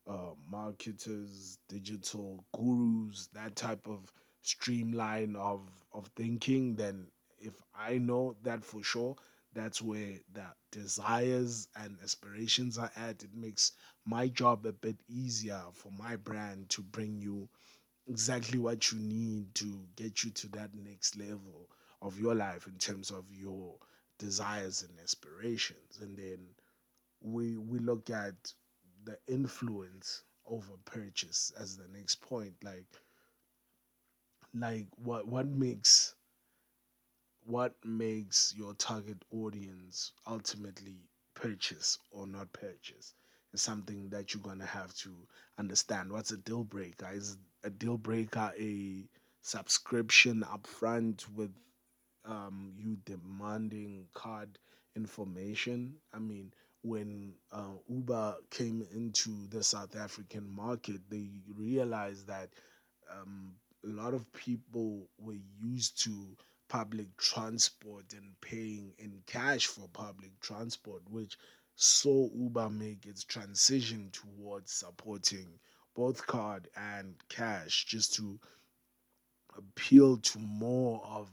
uh, 0.07 0.31
marketers, 0.49 1.57
digital 1.69 2.43
gurus, 2.55 3.29
that 3.33 3.55
type 3.55 3.87
of 3.87 4.11
streamline 4.41 5.35
of 5.35 5.61
of 5.93 6.07
thinking, 6.15 6.75
then 6.75 7.07
if 7.39 7.53
I 7.75 7.97
know 7.97 8.35
that 8.43 8.63
for 8.63 8.83
sure, 8.83 9.15
that's 9.53 9.81
where 9.81 10.15
the 10.33 10.45
desires 10.71 11.67
and 11.75 11.97
aspirations 12.03 12.77
are 12.77 12.91
at. 12.95 13.23
It 13.23 13.33
makes 13.35 13.73
my 14.05 14.27
job 14.27 14.65
a 14.65 14.71
bit 14.73 14.97
easier 15.07 15.61
for 15.73 15.91
my 15.91 16.15
brand 16.15 16.69
to 16.69 16.81
bring 16.81 17.19
you 17.21 17.47
exactly 18.07 18.59
what 18.59 18.91
you 18.91 18.99
need 18.99 19.53
to 19.55 19.85
get 19.95 20.23
you 20.23 20.31
to 20.31 20.47
that 20.49 20.73
next 20.75 21.17
level 21.17 21.69
of 22.01 22.19
your 22.19 22.35
life 22.35 22.67
in 22.67 22.77
terms 22.77 23.11
of 23.11 23.25
your 23.31 23.77
desires 24.17 24.83
and 24.83 24.99
aspirations. 25.01 25.99
And 26.01 26.17
then 26.17 26.39
we 27.21 27.57
we 27.57 27.79
look 27.79 28.09
at 28.09 28.35
the 29.05 29.17
influence 29.27 30.23
over 30.45 30.73
purchase 30.85 31.51
as 31.59 31.77
the 31.77 31.87
next 31.89 32.21
point 32.21 32.53
like 32.63 32.85
like 34.53 34.87
what 34.97 35.27
what 35.27 35.47
makes 35.47 36.15
what 37.45 37.75
makes 37.85 38.53
your 38.57 38.73
target 38.73 39.23
audience 39.31 40.11
ultimately 40.27 40.97
purchase 41.35 41.99
or 42.11 42.25
not 42.25 42.51
purchase 42.53 43.13
is 43.53 43.61
something 43.61 44.09
that 44.09 44.33
you're 44.33 44.41
gonna 44.43 44.65
have 44.65 44.93
to 44.95 45.15
understand. 45.59 46.11
What's 46.11 46.31
a 46.31 46.37
deal 46.37 46.63
breaker? 46.63 47.09
Is 47.13 47.37
a 47.63 47.69
deal 47.69 47.97
breaker 47.97 48.51
a 48.59 49.05
subscription 49.41 50.43
upfront 50.51 51.27
with 51.35 51.51
um, 52.25 52.73
you 52.77 52.97
demanding 53.05 54.07
card 54.13 54.57
information? 54.95 55.95
I 56.13 56.19
mean, 56.19 56.53
when 56.81 57.33
uh, 57.51 57.77
Uber 57.89 58.35
came 58.49 58.85
into 58.93 59.47
the 59.49 59.63
South 59.63 59.95
African 59.95 60.47
market, 60.49 61.01
they 61.09 61.29
realized 61.55 62.27
that 62.27 62.49
um, 63.11 63.53
a 63.85 63.89
lot 63.89 64.13
of 64.13 64.31
people 64.33 65.07
were 65.17 65.37
used 65.61 66.01
to 66.03 66.27
public 66.69 67.15
transport 67.17 68.05
and 68.13 68.33
paying 68.41 68.93
in 68.97 69.21
cash 69.27 69.67
for 69.67 69.87
public 69.93 70.31
transport, 70.39 71.01
which 71.09 71.37
saw 71.75 72.29
Uber 72.35 72.69
make 72.69 73.05
its 73.05 73.23
transition 73.23 74.09
towards 74.11 74.71
supporting 74.71 75.59
both 75.95 76.25
card 76.27 76.67
and 76.75 77.15
cash 77.29 77.85
just 77.85 78.13
to 78.15 78.39
appeal 79.57 80.17
to 80.17 80.39
more 80.39 81.01
of 81.05 81.29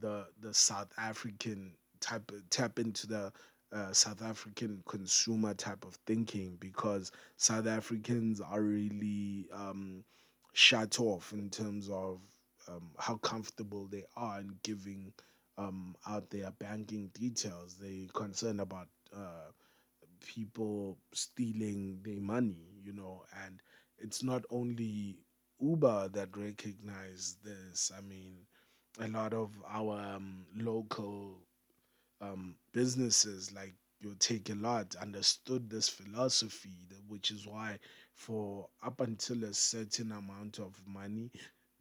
the 0.00 0.26
the 0.40 0.52
South 0.54 0.92
African 0.98 1.72
type 2.00 2.30
tap 2.50 2.78
into 2.78 3.06
the 3.06 3.32
uh, 3.72 3.92
South 3.92 4.22
African 4.22 4.82
consumer 4.88 5.54
type 5.54 5.84
of 5.84 5.94
thinking 6.06 6.56
because 6.60 7.12
South 7.36 7.66
Africans 7.66 8.40
are 8.40 8.60
really 8.62 9.48
um, 9.52 10.04
shut 10.52 10.98
off 11.00 11.32
in 11.32 11.50
terms 11.50 11.88
of 11.88 12.20
um, 12.68 12.90
how 12.98 13.16
comfortable 13.16 13.86
they 13.86 14.04
are 14.16 14.40
in 14.40 14.54
giving 14.62 15.12
um, 15.58 15.94
out 16.08 16.28
their 16.30 16.50
banking 16.58 17.10
details. 17.14 17.76
They're 17.80 18.08
concerned 18.12 18.60
about 18.60 18.88
uh, 19.14 19.50
people 20.24 20.98
stealing 21.12 22.00
their 22.02 22.20
money, 22.20 22.58
you 22.82 22.92
know, 22.92 23.24
and 23.44 23.60
it's 24.00 24.22
not 24.22 24.44
only 24.50 25.18
Uber 25.60 26.08
that 26.10 26.36
recognize 26.36 27.36
this. 27.44 27.90
I 27.96 28.00
mean, 28.00 28.46
a 28.98 29.08
lot 29.08 29.32
of 29.34 29.50
our 29.68 30.00
um, 30.00 30.46
local 30.56 31.38
um, 32.20 32.56
businesses 32.72 33.52
like 33.52 33.74
your 34.00 34.14
Takealot 34.14 34.96
understood 35.00 35.68
this 35.68 35.88
philosophy, 35.88 36.88
which 37.08 37.30
is 37.30 37.46
why 37.46 37.78
for 38.14 38.68
up 38.82 39.00
until 39.00 39.44
a 39.44 39.54
certain 39.54 40.12
amount 40.12 40.58
of 40.58 40.74
money, 40.86 41.30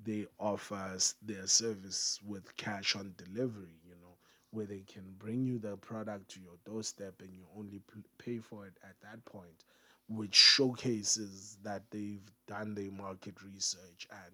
they 0.03 0.25
offer 0.39 0.97
their 1.21 1.47
service 1.47 2.19
with 2.25 2.55
cash 2.57 2.95
on 2.95 3.13
delivery. 3.17 3.79
You 3.85 3.95
know, 4.01 4.17
where 4.51 4.65
they 4.65 4.81
can 4.87 5.13
bring 5.17 5.45
you 5.45 5.59
the 5.59 5.77
product 5.77 6.29
to 6.31 6.39
your 6.41 6.57
doorstep 6.65 7.21
and 7.21 7.33
you 7.33 7.45
only 7.57 7.81
pay 8.17 8.39
for 8.39 8.65
it 8.65 8.73
at 8.83 8.95
that 9.01 9.23
point, 9.25 9.63
which 10.09 10.35
showcases 10.35 11.57
that 11.63 11.83
they've 11.91 12.31
done 12.47 12.73
their 12.73 12.91
market 12.91 13.35
research 13.43 14.07
and 14.11 14.33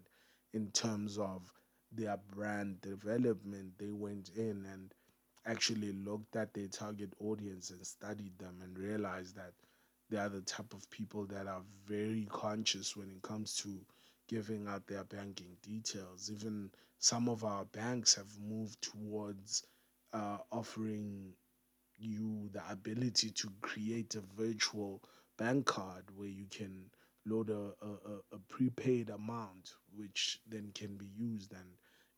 in 0.53 0.72
terms 0.72 1.17
of 1.17 1.51
their 1.91 2.17
brand 2.34 2.82
development, 2.82 3.74
they 3.77 3.91
went 3.91 4.29
in 4.38 4.65
and 4.72 4.94
actually 5.46 5.91
looked 5.91 6.36
at 6.36 6.53
their 6.53 6.67
target 6.67 7.13
audience 7.20 7.70
and 7.72 7.86
studied 7.86 8.38
them 8.39 8.55
and 8.63 8.79
realized 8.79 9.36
that 9.36 9.51
they 10.10 10.17
are 10.17 10.29
the 10.29 10.41
type 10.41 10.74
of 10.74 10.89
people 10.89 11.25
that 11.25 11.48
are 11.48 11.62
very 11.88 12.25
conscious 12.32 12.96
when 12.96 13.10
it 13.10 13.22
comes 13.22 13.55
to 13.55 13.79
giving 14.27 14.67
out 14.67 14.88
their 14.88 15.03
banking 15.03 15.58
details. 15.62 16.32
Even 16.32 16.70
some 17.00 17.27
of 17.27 17.44
our 17.44 17.65
banks 17.65 18.15
have 18.15 18.32
moved 18.41 18.82
towards 18.82 19.63
uh, 20.13 20.38
offering 20.51 21.34
you 21.98 22.50
the 22.53 22.62
ability 22.72 23.29
to 23.32 23.50
create 23.62 24.15
a 24.15 24.22
virtual 24.41 25.01
bank 25.38 25.65
card 25.65 26.06
where 26.15 26.27
you 26.27 26.46
can 26.50 26.86
load 27.25 27.50
a, 27.50 27.72
a, 27.86 28.36
a 28.36 28.39
prepaid 28.50 29.10
amount 29.10 29.74
which 29.96 30.39
then 30.48 30.72
can 30.75 30.96
be 30.96 31.08
used 31.18 31.54
and 31.54 31.70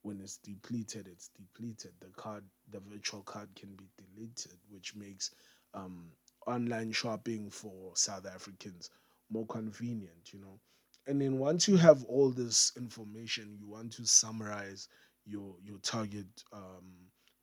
when 0.02 0.20
it's 0.20 0.38
depleted 0.38 1.08
it's 1.08 1.30
depleted. 1.30 1.92
The 2.00 2.10
card 2.16 2.44
the 2.72 2.80
virtual 2.80 3.22
card 3.24 3.50
can 3.56 3.76
be 3.76 3.90
deleted 3.98 4.58
which 4.70 4.96
makes 4.96 5.32
um, 5.74 6.06
online 6.46 6.92
shopping 6.92 7.50
for 7.50 7.92
south 7.96 8.26
africans 8.26 8.90
more 9.30 9.46
convenient 9.48 10.34
you 10.34 10.40
know? 10.40 10.60
And 11.08 11.22
then 11.22 11.38
once 11.38 11.68
you 11.68 11.78
have 11.78 12.04
all 12.06 12.30
this 12.32 12.74
information 12.78 13.56
you 13.60 13.68
want 13.68 13.94
to 13.94 14.06
summarize 14.06 14.88
your 15.26 15.56
your 15.64 15.78
target 15.80 16.28
um, 16.54 16.92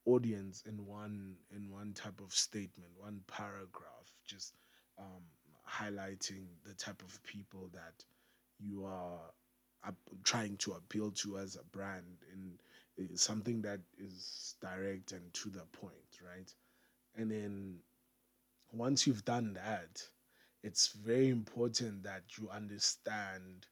audience 0.06 0.62
in 0.66 0.84
one 0.86 1.34
in 1.54 1.70
one 1.70 1.92
type 1.94 2.20
of 2.20 2.32
statement 2.32 2.90
one 2.96 3.20
paragraph 3.26 4.12
just 4.26 4.54
um, 4.98 5.22
highlighting 5.68 6.46
the 6.66 6.74
type 6.74 7.02
of 7.02 7.22
people 7.24 7.70
that 7.72 8.04
you 8.58 8.84
are 8.84 9.20
trying 10.24 10.56
to 10.58 10.72
appeal 10.72 11.10
to 11.12 11.38
as 11.38 11.56
a 11.56 11.64
brand 11.76 12.04
in 12.32 12.58
eh, 12.98 13.08
something 13.14 13.62
that 13.62 13.80
is 13.98 14.54
direct 14.60 15.12
and 15.12 15.32
to 15.34 15.50
the 15.50 15.64
point, 15.72 16.18
right? 16.24 16.52
And 17.16 17.30
then 17.30 17.76
once 18.72 19.06
you've 19.06 19.24
done 19.24 19.54
that, 19.54 20.02
it's 20.62 20.88
very 20.88 21.28
important 21.28 22.02
that 22.04 22.22
you 22.38 22.48
understand 22.50 23.66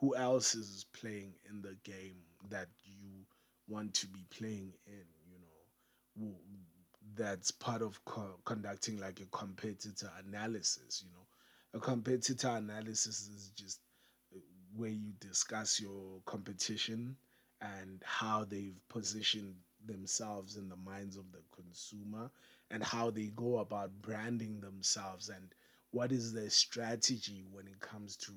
who 0.00 0.14
else 0.16 0.54
is 0.54 0.86
playing 0.92 1.34
in 1.50 1.62
the 1.62 1.76
game 1.84 2.16
that 2.50 2.68
you 2.84 3.24
want 3.68 3.94
to 3.94 4.06
be 4.08 4.24
playing 4.30 4.72
in, 4.86 5.04
you 5.30 5.38
know. 5.38 6.34
That's 7.16 7.50
part 7.50 7.82
of 7.82 8.04
co- 8.04 8.38
conducting 8.44 8.98
like 8.98 9.20
a 9.20 9.26
competitor 9.26 10.10
analysis, 10.26 11.02
you 11.04 11.10
know. 11.12 11.25
A 11.76 11.78
competitor 11.78 12.48
analysis 12.48 13.28
is 13.28 13.50
just 13.54 13.80
where 14.74 14.88
you 14.88 15.12
discuss 15.20 15.78
your 15.78 16.22
competition 16.24 17.14
and 17.60 18.02
how 18.02 18.44
they've 18.44 18.80
positioned 18.88 19.56
themselves 19.84 20.56
in 20.56 20.70
the 20.70 20.76
minds 20.76 21.18
of 21.18 21.30
the 21.32 21.42
consumer 21.54 22.30
and 22.70 22.82
how 22.82 23.10
they 23.10 23.26
go 23.26 23.58
about 23.58 23.90
branding 24.00 24.58
themselves 24.58 25.28
and 25.28 25.54
what 25.90 26.12
is 26.12 26.32
their 26.32 26.48
strategy 26.48 27.44
when 27.52 27.66
it 27.66 27.78
comes 27.78 28.16
to 28.16 28.32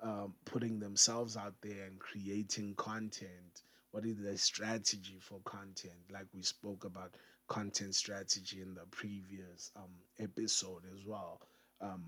um, 0.00 0.34
putting 0.44 0.78
themselves 0.78 1.36
out 1.36 1.54
there 1.62 1.86
and 1.86 1.98
creating 1.98 2.76
content. 2.76 3.62
What 3.90 4.06
is 4.06 4.22
their 4.22 4.36
strategy 4.36 5.18
for 5.20 5.40
content? 5.44 5.98
Like 6.12 6.26
we 6.32 6.42
spoke 6.42 6.84
about 6.84 7.16
content 7.48 7.96
strategy 7.96 8.60
in 8.60 8.74
the 8.74 8.86
previous 8.92 9.72
um, 9.74 9.90
episode 10.20 10.82
as 10.94 11.04
well. 11.04 11.40
Um, 11.80 12.04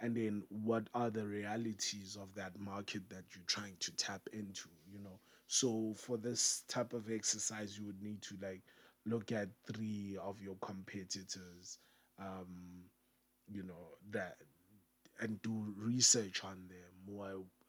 and 0.00 0.16
then 0.16 0.42
what 0.48 0.88
are 0.94 1.10
the 1.10 1.26
realities 1.26 2.16
of 2.20 2.34
that 2.34 2.58
market 2.58 3.08
that 3.10 3.24
you're 3.34 3.44
trying 3.46 3.76
to 3.80 3.92
tap 3.96 4.22
into 4.32 4.68
you 4.90 4.98
know? 4.98 5.20
So 5.46 5.94
for 5.96 6.16
this 6.16 6.62
type 6.68 6.92
of 6.92 7.10
exercise 7.10 7.78
you 7.78 7.86
would 7.86 8.02
need 8.02 8.22
to 8.22 8.36
like 8.42 8.62
look 9.06 9.32
at 9.32 9.48
three 9.72 10.16
of 10.22 10.40
your 10.40 10.56
competitors 10.60 11.78
um 12.18 12.84
you 13.52 13.62
know 13.62 13.88
that 14.10 14.36
and 15.20 15.40
do 15.42 15.74
research 15.76 16.44
on 16.44 16.68
them 16.68 17.16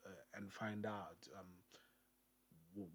uh, 0.06 0.10
and 0.36 0.52
find 0.52 0.86
out 0.86 1.18
um 1.38 1.46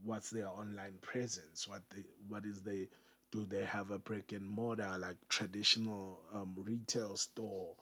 what's 0.03 0.31
their 0.31 0.49
online 0.49 0.99
presence 1.03 1.69
what 1.69 1.83
they 1.95 2.03
what 2.29 2.45
is 2.45 2.63
they 2.63 2.89
do 3.31 3.45
they 3.45 3.65
have 3.65 3.91
a 3.91 3.99
brick 3.99 4.33
and 4.33 4.49
mortar 4.49 4.97
like 4.99 5.17
traditional 5.29 6.21
um, 6.35 6.55
retail 6.57 7.17
store 7.17 7.75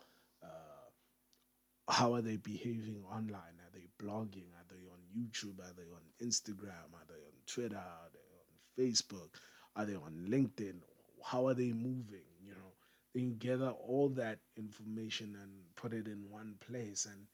how 1.89 2.15
are 2.15 2.23
they 2.23 2.37
behaving 2.37 3.03
online? 3.11 3.35
Are 3.61 3.73
they 3.73 3.87
blogging? 4.03 4.49
Are 4.57 4.67
they 4.69 4.87
on 4.91 5.01
YouTube? 5.17 5.59
Are 5.61 5.75
they 5.77 5.89
on 5.93 6.03
Instagram? 6.23 6.93
Are 6.95 7.07
they 7.09 7.15
on 7.15 7.35
Twitter? 7.47 7.77
Are 7.77 8.11
they 8.13 8.85
on 8.85 8.91
Facebook? 8.93 9.31
Are 9.77 9.85
they 9.85 9.95
on 9.95 10.27
LinkedIn? 10.29 10.77
How 11.23 11.47
are 11.47 11.55
they 11.55 11.73
moving? 11.73 12.25
You 12.43 12.53
know, 12.53 12.73
then 13.15 13.25
you 13.25 13.35
gather 13.35 13.71
all 13.71 14.09
that 14.11 14.39
information 14.57 15.37
and 15.43 15.51
put 15.77 15.93
it 15.93 16.07
in 16.07 16.31
one 16.31 16.55
place 16.67 17.07
and 17.07 17.27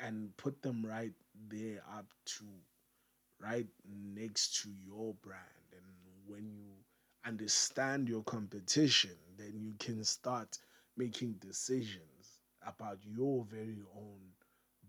and 0.00 0.36
put 0.36 0.60
them 0.62 0.84
right 0.84 1.12
there 1.48 1.82
up 1.96 2.06
to 2.24 2.44
right 3.40 3.66
next 4.14 4.62
to 4.62 4.70
your 4.84 5.14
brand. 5.22 5.42
And 5.72 5.84
when 6.26 6.50
you 6.50 6.72
understand 7.24 8.08
your 8.08 8.22
competition, 8.22 9.12
then 9.36 9.52
you 9.60 9.74
can 9.78 10.02
start 10.04 10.58
making 10.96 11.34
decisions 11.34 12.11
about 12.66 12.98
your 13.04 13.44
very 13.44 13.82
own 13.96 14.20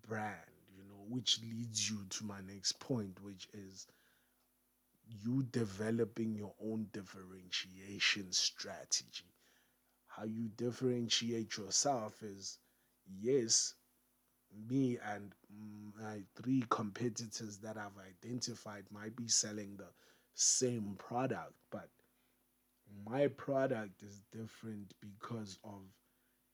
brand, 0.08 0.38
you 0.76 0.84
know, 0.84 1.04
which 1.10 1.40
leads 1.42 1.90
you 1.90 2.06
to 2.10 2.26
my 2.26 2.40
next 2.42 2.80
point, 2.80 3.20
which 3.24 3.48
is 3.54 3.88
you 5.24 5.44
developing 5.52 6.36
your 6.36 6.54
own 6.64 6.88
differentiation 6.94 8.32
strategy. 8.32 9.34
How 10.08 10.26
you 10.26 10.50
differentiate 10.56 11.58
yourself 11.58 12.22
is 12.24 12.60
yes, 13.22 13.74
me 14.70 14.98
and 15.14 15.34
my 16.00 16.22
three 16.36 16.64
competitors 16.70 17.58
that 17.60 17.78
I've 17.78 17.98
identified 17.98 18.86
might 18.92 19.16
be 19.16 19.28
selling 19.28 19.76
the 19.78 19.90
same 20.36 20.96
product, 20.98 21.54
but 21.72 21.90
my 23.06 23.28
product 23.28 24.04
is 24.04 24.24
different 24.32 24.94
because 25.02 25.60
of 25.64 25.82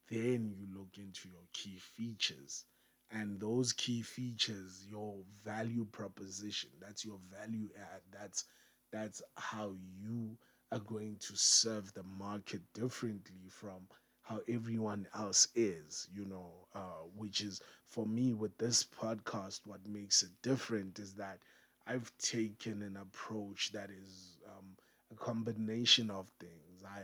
then 0.10 0.52
you 0.58 0.68
look 0.78 0.98
into 0.98 1.30
your 1.30 1.46
key 1.54 1.78
features. 1.78 2.66
And 3.12 3.40
those 3.40 3.74
key 3.74 4.02
features 4.04 4.86
your 4.88 5.24
value 5.44 5.86
proposition 5.92 6.70
that's 6.80 7.04
your 7.04 7.20
value 7.32 7.70
add 7.76 8.02
that's 8.12 8.46
that's 8.92 9.22
how 9.36 9.74
you 10.00 10.38
are 10.72 10.80
going 10.80 11.18
to 11.20 11.36
serve 11.36 11.92
the 11.94 12.04
market 12.04 12.62
differently 12.74 13.48
from 13.50 13.88
how 14.22 14.42
everyone 14.48 15.08
else 15.16 15.48
is 15.56 16.08
you 16.14 16.26
know 16.26 16.68
uh, 16.76 17.02
which 17.16 17.42
is 17.42 17.62
for 17.88 18.06
me 18.06 18.34
with 18.34 18.56
this 18.60 18.84
podcast 18.84 19.62
what 19.66 19.86
makes 19.88 20.22
it 20.22 20.30
different 20.44 21.00
is 21.00 21.16
that 21.16 21.40
i've 21.88 22.12
taken 22.20 22.82
an 22.84 22.98
approach 22.98 23.72
that 23.72 23.90
is 23.90 24.38
um, 24.48 24.76
a 25.12 25.16
combination 25.16 26.10
of 26.12 26.28
things. 26.40 26.84
I 26.86 27.00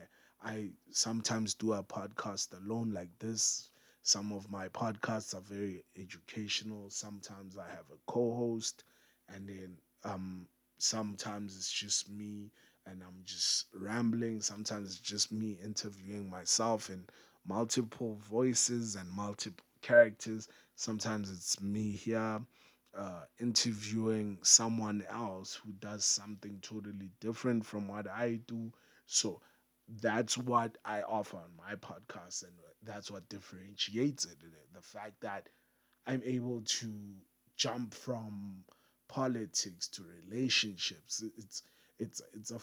I 0.46 0.72
sometimes 0.92 1.54
do 1.56 1.74
a 1.74 1.84
podcast 1.84 2.54
alone 2.58 2.92
like 2.94 3.10
this. 3.20 3.70
Some 4.04 4.32
of 4.32 4.50
my 4.50 4.70
podcasts 4.70 5.36
are 5.36 5.42
very 5.42 5.84
educational. 5.98 6.90
Sometimes 6.90 7.58
I 7.58 7.68
have 7.70 7.90
a 7.92 7.98
co-host, 8.08 8.84
and 9.28 9.50
then 9.50 9.78
um, 10.04 10.48
sometimes 10.78 11.58
it's 11.58 11.72
just 11.72 12.10
me 12.10 12.52
and 12.86 13.02
I'm 13.04 13.24
just 13.26 13.66
rambling. 13.74 14.42
Sometimes 14.42 14.92
it's 14.92 15.00
just 15.00 15.32
me 15.32 15.58
interviewing 15.64 16.30
myself 16.30 16.90
in 16.90 17.06
multiple 17.46 18.16
voices 18.30 18.96
and 18.96 19.10
multiple 19.10 19.66
characters. 19.82 20.48
Sometimes 20.76 21.32
it's 21.32 21.60
me 21.62 21.92
here 21.92 22.40
uh, 22.98 23.24
interviewing 23.40 24.38
someone 24.42 25.04
else 25.10 25.56
who 25.56 25.72
does 25.74 26.06
something 26.06 26.60
totally 26.62 27.10
different 27.20 27.66
from 27.66 27.88
what 27.88 28.08
I 28.10 28.40
do. 28.48 28.72
So 29.06 29.42
that's 29.88 30.38
what 30.38 30.78
I 30.86 31.02
offer 31.04 31.38
on 31.38 31.52
my 31.58 31.76
podcast, 31.76 32.43
and 32.43 32.54
that's 32.84 33.12
what 33.12 33.30
differentiates 33.30 34.26
it. 34.26 34.38
The 34.74 34.82
fact 34.82 35.21
that 35.21 35.50
I'm 36.08 36.21
able 36.26 36.62
to 36.62 36.91
jump 37.58 37.93
from 37.93 38.63
politics 39.08 39.88
to 39.89 40.04
relationships. 40.04 41.24
It's 41.38 41.63
it's 42.00 42.21
it's 42.34 42.52
a 42.52 42.60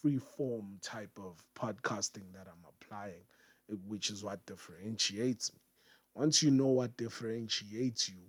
free 0.00 0.18
form 0.18 0.78
type 0.82 1.18
of 1.18 1.42
podcasting 1.54 2.32
that 2.34 2.46
I'm 2.48 2.64
applying, 2.68 3.24
eh, 3.70 3.76
which 3.86 4.10
is 4.10 4.24
what 4.24 4.44
differentiates 4.46 5.52
me. 5.52 5.60
Once 6.14 6.42
you 6.42 6.50
know 6.50 6.68
what 6.68 6.96
differentiates 6.96 8.08
you, 8.08 8.20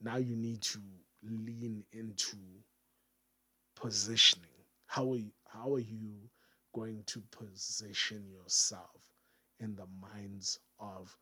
now 0.00 0.16
you 0.16 0.36
need 0.36 0.62
to 0.62 0.80
lean 1.22 1.84
into 1.92 2.36
positioning. 3.74 4.48
How 4.86 5.12
are 5.12 5.16
you, 5.16 5.32
how 5.46 5.74
are 5.74 5.78
you 5.80 6.14
going 6.72 7.02
to 7.06 7.22
position 7.30 8.24
yourself 8.30 9.14
in 9.60 9.74
the 9.76 9.86
minds 10.00 10.58
of 10.78 11.16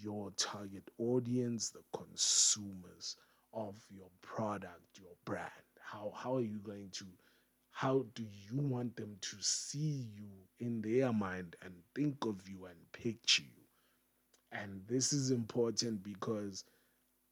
your 0.00 0.30
target 0.36 0.84
audience, 0.98 1.70
the 1.70 1.82
consumers 1.96 3.16
of 3.52 3.76
your 3.90 4.08
product, 4.22 4.98
your 5.00 5.14
brand? 5.24 5.50
How 5.80 6.12
how 6.14 6.36
are 6.36 6.42
you 6.42 6.58
going 6.58 6.88
to 6.92 7.06
how 7.70 8.04
do 8.14 8.22
you 8.22 8.56
want 8.58 8.96
them 8.96 9.16
to 9.20 9.36
see 9.40 10.06
you 10.14 10.28
in 10.60 10.82
their 10.82 11.12
mind 11.12 11.56
and 11.62 11.74
think 11.94 12.24
of 12.24 12.48
you 12.48 12.66
and 12.66 12.76
picture 12.92 13.42
you? 13.42 13.64
And 14.52 14.82
this 14.88 15.12
is 15.12 15.30
important 15.30 16.02
because 16.02 16.64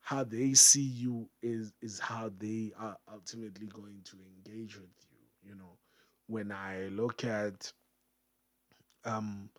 how 0.00 0.24
they 0.24 0.54
see 0.54 0.82
you 0.82 1.28
is 1.42 1.72
is 1.82 1.98
how 2.00 2.30
they 2.38 2.72
are 2.78 2.96
ultimately 3.12 3.66
going 3.68 4.00
to 4.04 4.16
engage 4.36 4.76
with 4.76 4.90
you. 5.10 5.50
You 5.50 5.56
know, 5.56 5.76
when 6.30 6.52
I 6.52 6.86
look 6.92 7.24
at 7.24 7.72
um 9.04 9.50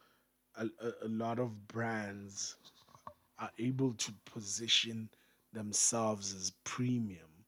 a, 0.56 0.66
a, 1.04 1.08
lot 1.08 1.38
of 1.40 1.68
brands 1.68 2.56
are 3.40 3.52
able 3.58 3.94
to 3.94 4.14
position 4.26 5.10
themselves 5.52 6.34
as 6.34 6.52
premium 6.64 7.46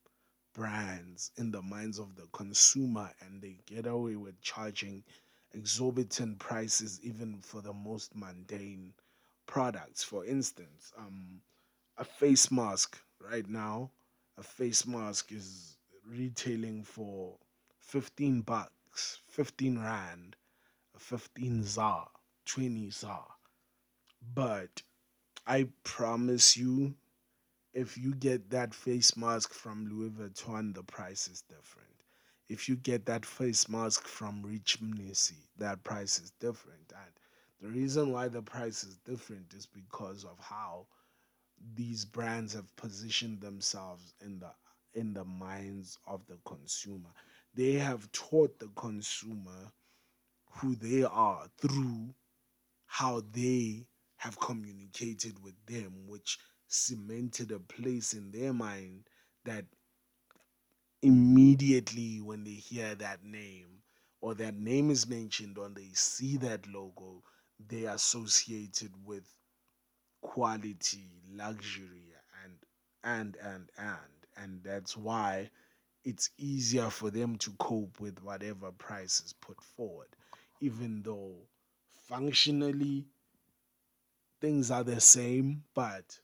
brands 0.53 1.31
in 1.37 1.51
the 1.51 1.61
minds 1.61 1.99
of 1.99 2.15
the 2.15 2.27
consumer 2.33 3.09
and 3.21 3.41
they 3.41 3.57
get 3.65 3.85
away 3.87 4.15
with 4.15 4.39
charging 4.41 5.03
exorbitant 5.53 6.39
prices 6.39 6.99
even 7.03 7.39
for 7.41 7.61
the 7.61 7.73
most 7.73 8.15
mundane 8.15 8.91
products. 9.45 10.03
For 10.03 10.25
instance 10.25 10.91
um 10.97 11.39
a 11.97 12.03
face 12.03 12.51
mask 12.51 12.99
right 13.21 13.47
now 13.47 13.89
a 14.37 14.43
face 14.43 14.85
mask 14.85 15.31
is 15.31 15.77
retailing 16.05 16.83
for 16.83 17.37
15 17.79 18.41
bucks 18.41 18.71
15 18.93 19.79
rand 19.79 20.35
15 20.97 21.63
za 21.63 22.07
20 22.45 22.91
za 22.91 23.23
but 24.21 24.83
i 25.45 25.65
promise 25.83 26.59
you 26.59 26.93
if 27.73 27.97
you 27.97 28.13
get 28.13 28.51
that 28.51 28.73
face 28.73 29.17
mask 29.17 29.51
from 29.51 29.87
Louis 29.87 30.11
Vuitton, 30.11 30.75
the 30.75 30.83
price 30.83 31.27
is 31.27 31.41
different. 31.41 31.89
If 32.47 32.69
you 32.69 32.75
get 32.75 33.05
that 33.07 33.25
face 33.25 33.67
mask 33.67 34.07
from 34.07 34.43
Rich 34.43 34.79
Mnisi, 34.79 35.47
that 35.57 35.83
price 35.83 36.19
is 36.19 36.31
different. 36.39 36.93
And 36.95 37.11
the 37.61 37.69
reason 37.69 38.11
why 38.11 38.27
the 38.27 38.43
price 38.43 38.83
is 38.83 38.97
different 38.97 39.53
is 39.55 39.65
because 39.65 40.23
of 40.23 40.37
how 40.39 40.85
these 41.75 42.05
brands 42.05 42.53
have 42.53 42.75
positioned 42.75 43.41
themselves 43.41 44.13
in 44.21 44.39
the 44.39 44.51
in 44.93 45.13
the 45.13 45.25
minds 45.25 45.97
of 46.05 46.23
the 46.27 46.37
consumer. 46.45 47.09
They 47.55 47.73
have 47.73 48.11
taught 48.11 48.59
the 48.59 48.69
consumer 48.69 49.71
who 50.57 50.75
they 50.75 51.03
are 51.03 51.49
through 51.57 52.15
how 52.85 53.21
they 53.31 53.87
have 54.17 54.39
communicated 54.39 55.43
with 55.43 55.55
them, 55.65 56.07
which 56.07 56.39
cemented 56.67 57.51
a 57.51 57.59
place 57.59 58.13
in 58.13 58.31
their 58.31 58.53
mind 58.53 59.09
that 59.45 59.65
immediately 61.01 62.21
when 62.21 62.43
they 62.43 62.51
hear 62.51 62.95
that 62.95 63.23
name 63.23 63.81
or 64.21 64.33
that 64.35 64.55
name 64.55 64.89
is 64.89 65.07
mentioned 65.07 65.57
or 65.57 65.69
they 65.69 65.89
see 65.93 66.37
that 66.37 66.65
logo, 66.67 67.23
they 67.59 67.83
associate 67.85 68.81
it 68.81 68.91
with 69.05 69.25
quality, 70.21 71.11
luxury, 71.29 72.13
and 72.43 72.57
and 73.03 73.37
and 73.41 73.69
and 73.77 74.27
and 74.37 74.63
that's 74.63 74.97
why 74.97 75.49
it's 76.03 76.29
easier 76.37 76.89
for 76.89 77.09
them 77.11 77.37
to 77.37 77.51
cope 77.59 77.99
with 77.99 78.21
whatever 78.23 78.71
price 78.71 79.21
is 79.25 79.33
put 79.33 79.61
forward, 79.61 80.09
even 80.61 81.01
though 81.03 81.35
functionally 82.07 83.05
things 84.41 84.71
are 84.71 84.83
the 84.83 84.99
same, 84.99 85.63
but 85.73 86.19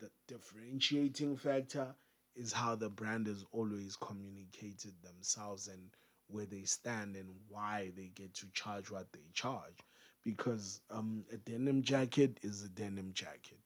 the 0.00 0.10
differentiating 0.26 1.36
factor 1.36 1.94
is 2.34 2.52
how 2.52 2.74
the 2.74 2.88
brand 2.88 3.26
has 3.26 3.44
always 3.52 3.96
communicated 3.96 4.94
themselves 5.02 5.68
and 5.68 5.90
where 6.28 6.46
they 6.46 6.62
stand 6.62 7.16
and 7.16 7.28
why 7.48 7.90
they 7.96 8.10
get 8.14 8.32
to 8.34 8.46
charge 8.54 8.90
what 8.90 9.12
they 9.12 9.20
charge. 9.34 9.78
Because 10.24 10.80
um, 10.90 11.24
a 11.32 11.36
denim 11.36 11.82
jacket 11.82 12.38
is 12.42 12.62
a 12.64 12.68
denim 12.68 13.12
jacket, 13.12 13.60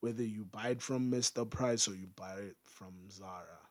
whether 0.00 0.22
you 0.22 0.44
buy 0.44 0.68
it 0.70 0.82
from 0.82 1.10
Mr. 1.10 1.48
Price 1.48 1.88
or 1.88 1.94
you 1.94 2.08
buy 2.16 2.34
it 2.34 2.56
from 2.64 2.92
Zara. 3.10 3.61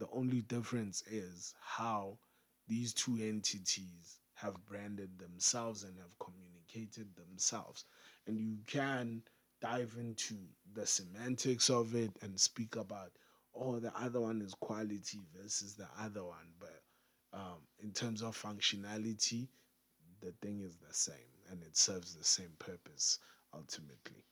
The 0.00 0.08
only 0.12 0.40
difference 0.40 1.02
is 1.02 1.54
how 1.60 2.18
these 2.66 2.94
two 2.94 3.18
entities 3.20 4.18
have 4.32 4.64
branded 4.64 5.18
themselves 5.18 5.84
and 5.84 5.94
have 5.98 6.18
communicated 6.18 7.14
themselves. 7.16 7.84
And 8.26 8.40
you 8.40 8.56
can 8.66 9.22
dive 9.60 9.94
into 10.00 10.36
the 10.72 10.86
semantics 10.86 11.68
of 11.68 11.94
it 11.94 12.12
and 12.22 12.40
speak 12.40 12.76
about 12.76 13.12
oh 13.54 13.78
the 13.78 13.92
other 13.94 14.22
one 14.22 14.40
is 14.40 14.54
quality 14.54 15.20
versus 15.36 15.74
the 15.74 15.88
other 16.00 16.24
one. 16.24 16.48
But 16.58 16.80
um, 17.34 17.58
in 17.82 17.92
terms 17.92 18.22
of 18.22 18.40
functionality 18.40 19.48
the 20.22 20.32
thing 20.40 20.62
is 20.62 20.76
the 20.78 20.94
same 20.94 21.14
and 21.50 21.62
it 21.62 21.76
serves 21.76 22.14
the 22.14 22.24
same 22.24 22.52
purpose 22.58 23.18
ultimately. 23.54 24.24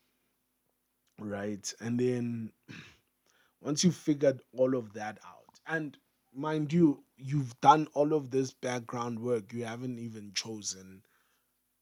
Right? 1.19 1.71
And 1.79 1.99
then 1.99 2.51
once 3.61 3.83
you've 3.83 3.95
figured 3.95 4.41
all 4.57 4.75
of 4.75 4.93
that 4.93 5.19
out 5.27 5.38
and 5.69 5.97
mind 6.33 6.73
you 6.73 7.03
you've 7.17 7.59
done 7.61 7.87
all 7.93 8.13
of 8.13 8.31
this 8.31 8.51
background 8.53 9.19
work 9.19 9.53
you 9.53 9.65
haven't 9.65 9.99
even 9.99 10.33
chosen 10.33 11.01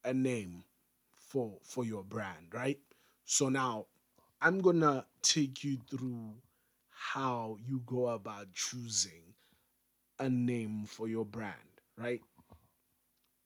a 0.06 0.14
name 0.14 0.64
for 1.16 1.58
for 1.64 1.86
your 1.86 2.04
brand 2.04 2.48
right 2.54 2.80
so 3.26 3.50
now 3.50 3.86
I'm 4.42 4.62
to 4.82 5.06
take 5.22 5.64
you 5.64 5.78
through 5.90 6.36
how 6.92 7.58
you 7.66 7.82
go 7.86 8.08
about 8.10 8.54
choosing 8.54 9.36
a 10.20 10.30
name 10.30 10.86
for 10.86 11.08
your 11.08 11.26
brand, 11.26 11.82
right? 11.98 12.22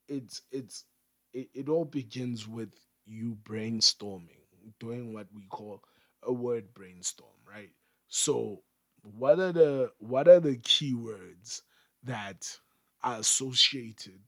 It's 0.08 0.42
it's 0.52 0.86
it, 1.34 1.50
it 1.54 1.70
all 1.70 1.86
begins 1.86 2.48
with 2.48 2.74
you 3.06 3.38
brainstorming, 3.44 4.46
doing 4.80 5.14
what 5.14 5.28
we 5.34 5.44
call 5.48 5.84
a 6.24 6.32
word 6.34 6.74
brainstorm, 6.74 7.38
right? 7.50 7.72
So 8.08 8.64
what 9.04 9.40
are 9.40 9.52
the 9.52 9.92
what 10.00 10.28
are 10.28 10.40
the 10.40 10.58
keywords 10.58 11.62
that 12.04 12.58
are 13.04 13.20
associated 13.20 14.20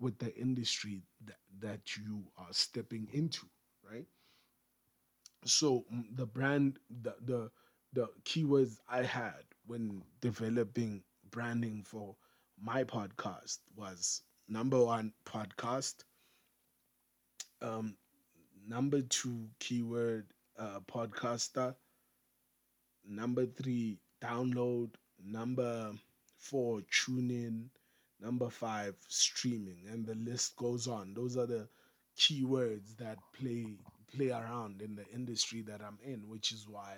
with 0.00 0.18
the 0.18 0.34
industry 0.36 1.02
that, 1.24 1.38
that 1.60 1.96
you 1.96 2.24
are 2.38 2.52
stepping 2.52 3.08
into, 3.12 3.46
right? 3.88 4.06
so 5.44 5.84
mm, 5.92 6.04
the 6.16 6.26
brand 6.26 6.78
the 7.02 7.14
the 7.24 7.50
the 7.92 8.08
keywords 8.24 8.78
i 8.88 9.02
had 9.02 9.42
when 9.66 10.02
developing 10.20 11.02
branding 11.30 11.82
for 11.84 12.16
my 12.60 12.84
podcast 12.84 13.58
was 13.76 14.22
number 14.48 14.82
one 14.84 15.12
podcast 15.24 16.04
um 17.62 17.96
number 18.66 19.00
two 19.02 19.48
keyword 19.60 20.26
uh 20.58 20.80
podcaster 20.80 21.74
number 23.06 23.46
three 23.46 23.98
download 24.20 24.90
number 25.24 25.92
four 26.38 26.80
tune 26.90 27.30
in 27.30 27.70
number 28.20 28.48
five 28.50 28.94
streaming 29.08 29.78
and 29.90 30.06
the 30.06 30.14
list 30.14 30.56
goes 30.56 30.86
on 30.88 31.14
those 31.14 31.36
are 31.36 31.46
the 31.46 31.68
keywords 32.18 32.96
that 32.96 33.18
play 33.32 33.78
play 34.14 34.30
around 34.30 34.82
in 34.82 34.96
the 34.96 35.06
industry 35.14 35.62
that 35.62 35.80
I'm 35.80 35.98
in, 36.02 36.28
which 36.28 36.52
is 36.52 36.66
why 36.68 36.94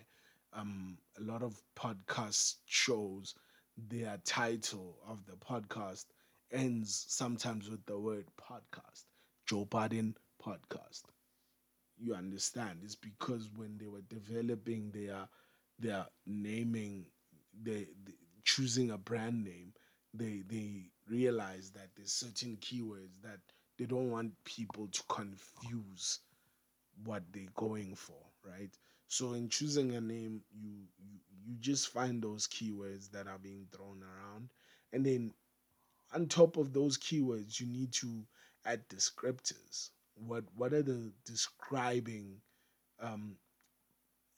um, 0.52 0.98
a 1.18 1.22
lot 1.22 1.42
of 1.42 1.60
podcast 1.76 2.56
shows, 2.66 3.34
their 3.76 4.18
title 4.24 4.96
of 5.08 5.24
the 5.26 5.34
podcast 5.34 6.06
ends 6.52 7.04
sometimes 7.08 7.68
with 7.68 7.84
the 7.86 7.98
word 7.98 8.26
podcast. 8.40 9.04
Joe 9.46 9.64
Budden 9.64 10.16
podcast. 10.44 11.02
You 11.98 12.14
understand? 12.14 12.80
It's 12.82 12.94
because 12.94 13.48
when 13.54 13.76
they 13.78 13.86
were 13.86 14.02
developing 14.08 14.90
their 14.92 15.28
their 15.80 16.06
naming, 16.26 17.06
they, 17.62 17.88
they 18.04 18.14
choosing 18.44 18.90
a 18.90 18.98
brand 18.98 19.44
name, 19.44 19.72
they 20.14 20.42
they 20.48 20.90
realized 21.08 21.74
that 21.74 21.88
there's 21.96 22.12
certain 22.12 22.56
keywords 22.58 23.20
that 23.22 23.40
they 23.78 23.86
don't 23.86 24.10
want 24.10 24.32
people 24.44 24.88
to 24.88 25.02
confuse 25.08 26.20
what 27.04 27.22
they're 27.32 27.44
going 27.56 27.94
for, 27.94 28.22
right? 28.44 28.70
So 29.08 29.32
in 29.34 29.48
choosing 29.48 29.94
a 29.96 30.00
name, 30.00 30.42
you, 30.52 30.70
you 30.98 31.18
you 31.46 31.56
just 31.60 31.88
find 31.88 32.22
those 32.22 32.46
keywords 32.46 33.10
that 33.12 33.26
are 33.26 33.38
being 33.38 33.66
thrown 33.72 34.02
around, 34.02 34.50
and 34.92 35.04
then 35.04 35.32
on 36.14 36.26
top 36.28 36.56
of 36.56 36.72
those 36.72 36.98
keywords, 36.98 37.60
you 37.60 37.66
need 37.66 37.92
to 37.94 38.24
add 38.66 38.88
descriptors. 38.88 39.90
what 40.16 40.44
what 40.56 40.72
are 40.72 40.82
the 40.82 41.12
describing 41.24 42.40
um, 43.00 43.36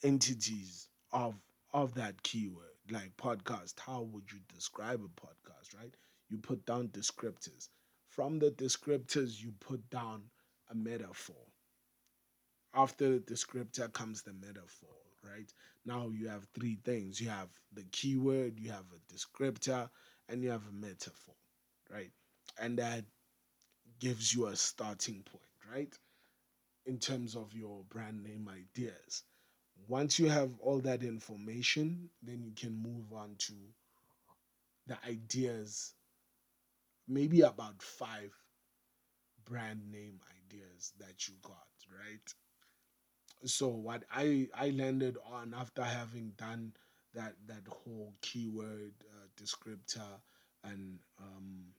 entities 0.02 0.88
of 1.12 1.34
of 1.72 1.94
that 1.94 2.22
keyword 2.22 2.72
like 2.90 3.16
podcast 3.16 3.74
how 3.78 4.02
would 4.02 4.30
you 4.32 4.38
describe 4.52 5.00
a 5.00 5.20
podcast 5.20 5.78
right? 5.78 5.94
You 6.28 6.38
put 6.38 6.64
down 6.66 6.88
descriptors. 6.88 7.68
From 8.08 8.38
the 8.38 8.50
descriptors 8.50 9.40
you 9.40 9.52
put 9.60 9.88
down 9.90 10.24
a 10.70 10.74
metaphor. 10.74 11.46
After 12.74 13.18
the 13.18 13.20
descriptor 13.20 13.92
comes 13.92 14.22
the 14.22 14.32
metaphor 14.32 14.88
right? 15.22 15.52
Now 15.84 16.08
you 16.08 16.28
have 16.28 16.46
three 16.54 16.78
things. 16.84 17.20
You 17.20 17.28
have 17.28 17.48
the 17.72 17.84
keyword 17.92 18.58
you 18.58 18.70
have 18.70 18.86
a 18.92 19.14
descriptor 19.14 19.88
and 20.28 20.42
you 20.42 20.50
have 20.50 20.66
a 20.66 20.72
metaphor 20.72 21.34
right? 21.90 22.10
And 22.60 22.78
that 22.78 23.04
gives 24.00 24.34
you 24.34 24.46
a 24.46 24.56
starting 24.56 25.22
point 25.22 25.42
right? 25.72 25.94
In 26.86 26.98
terms 26.98 27.36
of 27.36 27.54
your 27.54 27.84
brand 27.88 28.22
name 28.22 28.48
ideas 28.48 29.22
once 29.88 30.18
you 30.18 30.28
have 30.28 30.58
all 30.60 30.80
that 30.80 31.02
information, 31.02 32.10
then 32.22 32.42
you 32.42 32.52
can 32.52 32.72
move 32.82 33.12
on 33.12 33.36
to 33.38 33.54
the 34.86 34.96
ideas, 35.04 35.94
maybe 37.06 37.42
about 37.42 37.80
five 37.82 38.32
brand 39.44 39.90
name 39.90 40.20
ideas 40.38 40.92
that 40.98 41.28
you 41.28 41.34
got, 41.42 41.66
right? 42.00 42.34
So 43.44 43.68
what 43.68 44.04
I 44.10 44.48
I 44.54 44.70
landed 44.70 45.16
on 45.24 45.54
after 45.54 45.82
having 45.84 46.30
done 46.36 46.72
that 47.14 47.34
that 47.46 47.66
whole 47.68 48.14
keyword 48.20 48.94
uh, 49.10 49.26
descriptor 49.36 50.20
and 50.64 50.98
um 51.18 51.74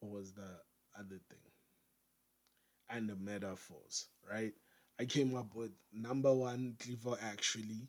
what 0.00 0.12
was 0.12 0.32
the 0.32 0.60
other 0.98 1.20
thing 1.30 1.50
and 2.90 3.08
the 3.08 3.16
metaphors, 3.16 4.06
right? 4.28 4.52
I 4.98 5.04
came 5.06 5.34
up 5.36 5.54
with 5.54 5.72
number 5.92 6.32
one, 6.32 6.76
Clevo 6.78 7.18
Actually, 7.22 7.88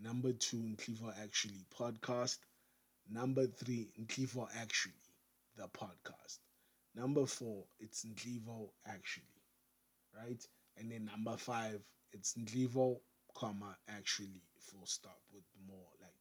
number 0.00 0.32
two, 0.32 0.74
Clevo 0.78 1.12
Actually 1.22 1.66
podcast, 1.78 2.38
number 3.10 3.46
three, 3.46 3.90
Clevo 4.06 4.48
Actually, 4.56 4.94
the 5.56 5.68
podcast, 5.68 6.38
number 6.94 7.26
four, 7.26 7.64
it's 7.78 8.04
Clevo 8.04 8.70
Actually, 8.86 9.42
right? 10.16 10.46
And 10.78 10.90
then 10.90 11.06
number 11.06 11.36
five, 11.36 11.80
it's 12.12 12.34
Clevo, 12.34 13.00
comma, 13.34 13.76
actually, 13.88 14.40
full 14.60 14.86
stop 14.86 15.20
with 15.32 15.44
more 15.68 15.88
like 16.00 16.14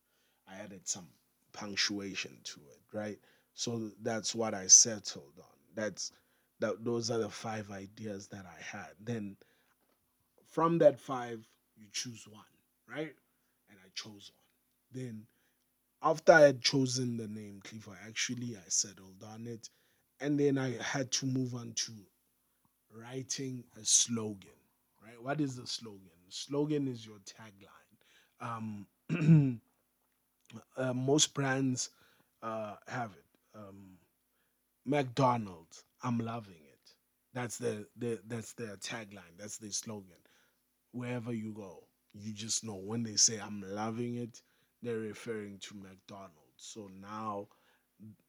I 0.48 0.64
added 0.64 0.88
some 0.88 1.08
punctuation 1.54 2.38
to 2.44 2.60
it, 2.60 2.82
right? 2.98 3.18
So 3.54 3.92
that's 4.02 4.36
what 4.36 4.54
I 4.54 4.68
settled 4.68 5.34
on. 5.38 5.58
That's 5.76 6.12
that 6.60 6.84
those 6.84 7.10
are 7.12 7.18
the 7.20 7.30
five 7.30 7.72
ideas 7.72 8.28
that 8.28 8.46
I 8.46 8.78
had. 8.78 8.90
Then 9.00 9.38
from 10.56 10.78
that 10.78 10.98
five, 10.98 11.46
you 11.76 11.86
choose 11.92 12.26
one, 12.32 12.42
right? 12.90 13.14
And 13.70 13.78
I 13.78 13.90
chose 13.94 14.32
one. 14.34 15.04
Then, 15.04 15.24
after 16.02 16.32
I 16.32 16.42
had 16.44 16.62
chosen 16.62 17.18
the 17.18 17.28
name 17.28 17.60
Clevo, 17.62 17.94
actually, 18.08 18.56
I 18.56 18.70
settled 18.70 19.22
on 19.34 19.48
it. 19.48 19.70
And 20.22 20.40
then 20.40 20.58
I 20.58 20.82
had 20.82 21.12
to 21.12 21.26
move 21.26 21.56
on 21.56 21.74
to 21.74 21.92
writing 22.90 23.66
a 23.78 23.84
slogan, 23.84 24.62
right? 25.04 25.22
What 25.22 25.42
is 25.42 25.58
the 25.58 25.68
slogan? 25.68 26.00
Slogan 26.30 26.88
is 26.88 27.06
your 27.06 27.18
tagline. 27.18 27.92
Um, 28.40 28.88
uh, 30.78 30.94
most 30.94 31.34
brands 31.34 31.90
uh, 32.42 32.76
have 32.88 33.12
it. 33.12 33.60
Um, 33.60 33.98
McDonald's, 34.86 35.84
I'm 36.02 36.20
loving 36.20 36.54
it. 36.54 36.92
That's 37.34 37.58
the, 37.58 37.88
the 37.98 38.22
that's 38.26 38.54
their 38.54 38.78
tagline. 38.78 39.36
That's 39.38 39.58
their 39.58 39.72
slogan 39.72 40.16
wherever 40.96 41.34
you 41.34 41.54
go. 41.54 41.84
You 42.14 42.32
just 42.34 42.64
know 42.64 42.76
when 42.76 43.04
they 43.04 43.18
say 43.18 43.40
I'm 43.40 43.62
loving 43.68 44.16
it, 44.16 44.42
they're 44.82 45.00
referring 45.00 45.60
to 45.60 45.76
McDonald's. 45.76 46.32
So 46.58 46.90
now, 47.02 47.50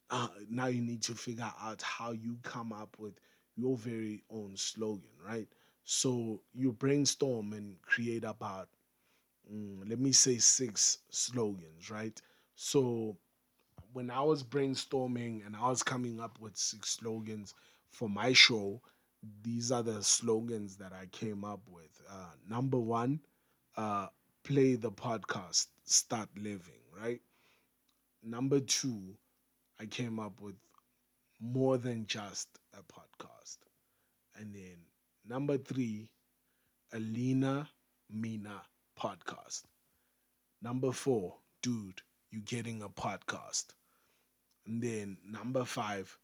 uh, 0.09 0.27
now 0.49 0.67
you 0.67 0.81
need 0.81 1.01
to 1.03 1.15
figure 1.15 1.51
out 1.61 1.81
how 1.81 2.11
you 2.11 2.37
come 2.43 2.73
up 2.73 2.95
with 2.99 3.13
your 3.55 3.77
very 3.77 4.23
own 4.29 4.53
slogan, 4.55 5.09
right? 5.25 5.47
So 5.85 6.41
you 6.53 6.73
brainstorm 6.73 7.53
and 7.53 7.81
create 7.81 8.23
about, 8.25 8.69
mm, 9.51 9.89
let 9.89 9.99
me 9.99 10.11
say, 10.11 10.37
six 10.37 10.99
slogans, 11.09 11.89
right? 11.89 12.19
So 12.55 13.17
when 13.93 14.11
I 14.11 14.21
was 14.21 14.43
brainstorming 14.43 15.45
and 15.45 15.55
I 15.55 15.69
was 15.69 15.83
coming 15.83 16.19
up 16.19 16.39
with 16.39 16.57
six 16.57 16.91
slogans 16.91 17.53
for 17.91 18.09
my 18.09 18.33
show, 18.33 18.81
these 19.43 19.71
are 19.71 19.83
the 19.83 20.03
slogans 20.03 20.77
that 20.77 20.93
I 20.93 21.07
came 21.07 21.43
up 21.43 21.61
with. 21.69 22.01
Uh, 22.09 22.31
number 22.49 22.77
one, 22.79 23.19
uh, 23.75 24.07
play 24.43 24.75
the 24.75 24.91
podcast, 24.91 25.67
start 25.83 26.29
living, 26.37 26.81
right? 26.99 27.21
Number 28.23 28.59
two, 28.59 29.15
I 29.79 29.85
came 29.85 30.19
up 30.19 30.41
with 30.41 30.55
more 31.39 31.77
than 31.77 32.05
just 32.07 32.47
a 32.73 32.81
podcast. 32.83 33.57
And 34.35 34.53
then 34.53 34.77
number 35.27 35.57
three, 35.57 36.09
Alina 36.93 37.69
Mina 38.09 38.61
podcast. 38.99 39.63
Number 40.61 40.91
four, 40.91 41.35
dude, 41.61 42.01
you 42.31 42.41
getting 42.41 42.81
a 42.81 42.89
podcast. 42.89 43.67
And 44.65 44.81
then 44.81 45.17
number 45.25 45.65
five, 45.65 46.17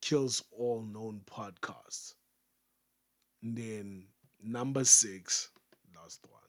kills 0.00 0.42
all 0.50 0.82
known 0.82 1.22
podcasts. 1.26 2.14
Then 3.42 4.06
number 4.42 4.84
six, 4.84 5.50
last 5.94 6.24
one, 6.30 6.40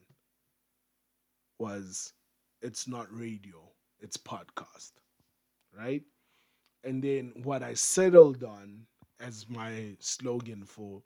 was 1.60 2.14
it's 2.62 2.88
not 2.88 3.08
radio, 3.16 3.60
it's 4.00 4.18
podcast. 4.18 4.92
Right? 5.78 6.04
And 6.84 7.04
then 7.04 7.34
what 7.44 7.64
I 7.64 7.74
settled 7.76 8.44
on 8.44 8.86
as 9.20 9.50
my 9.50 9.96
slogan 10.00 10.66
for 10.66 11.02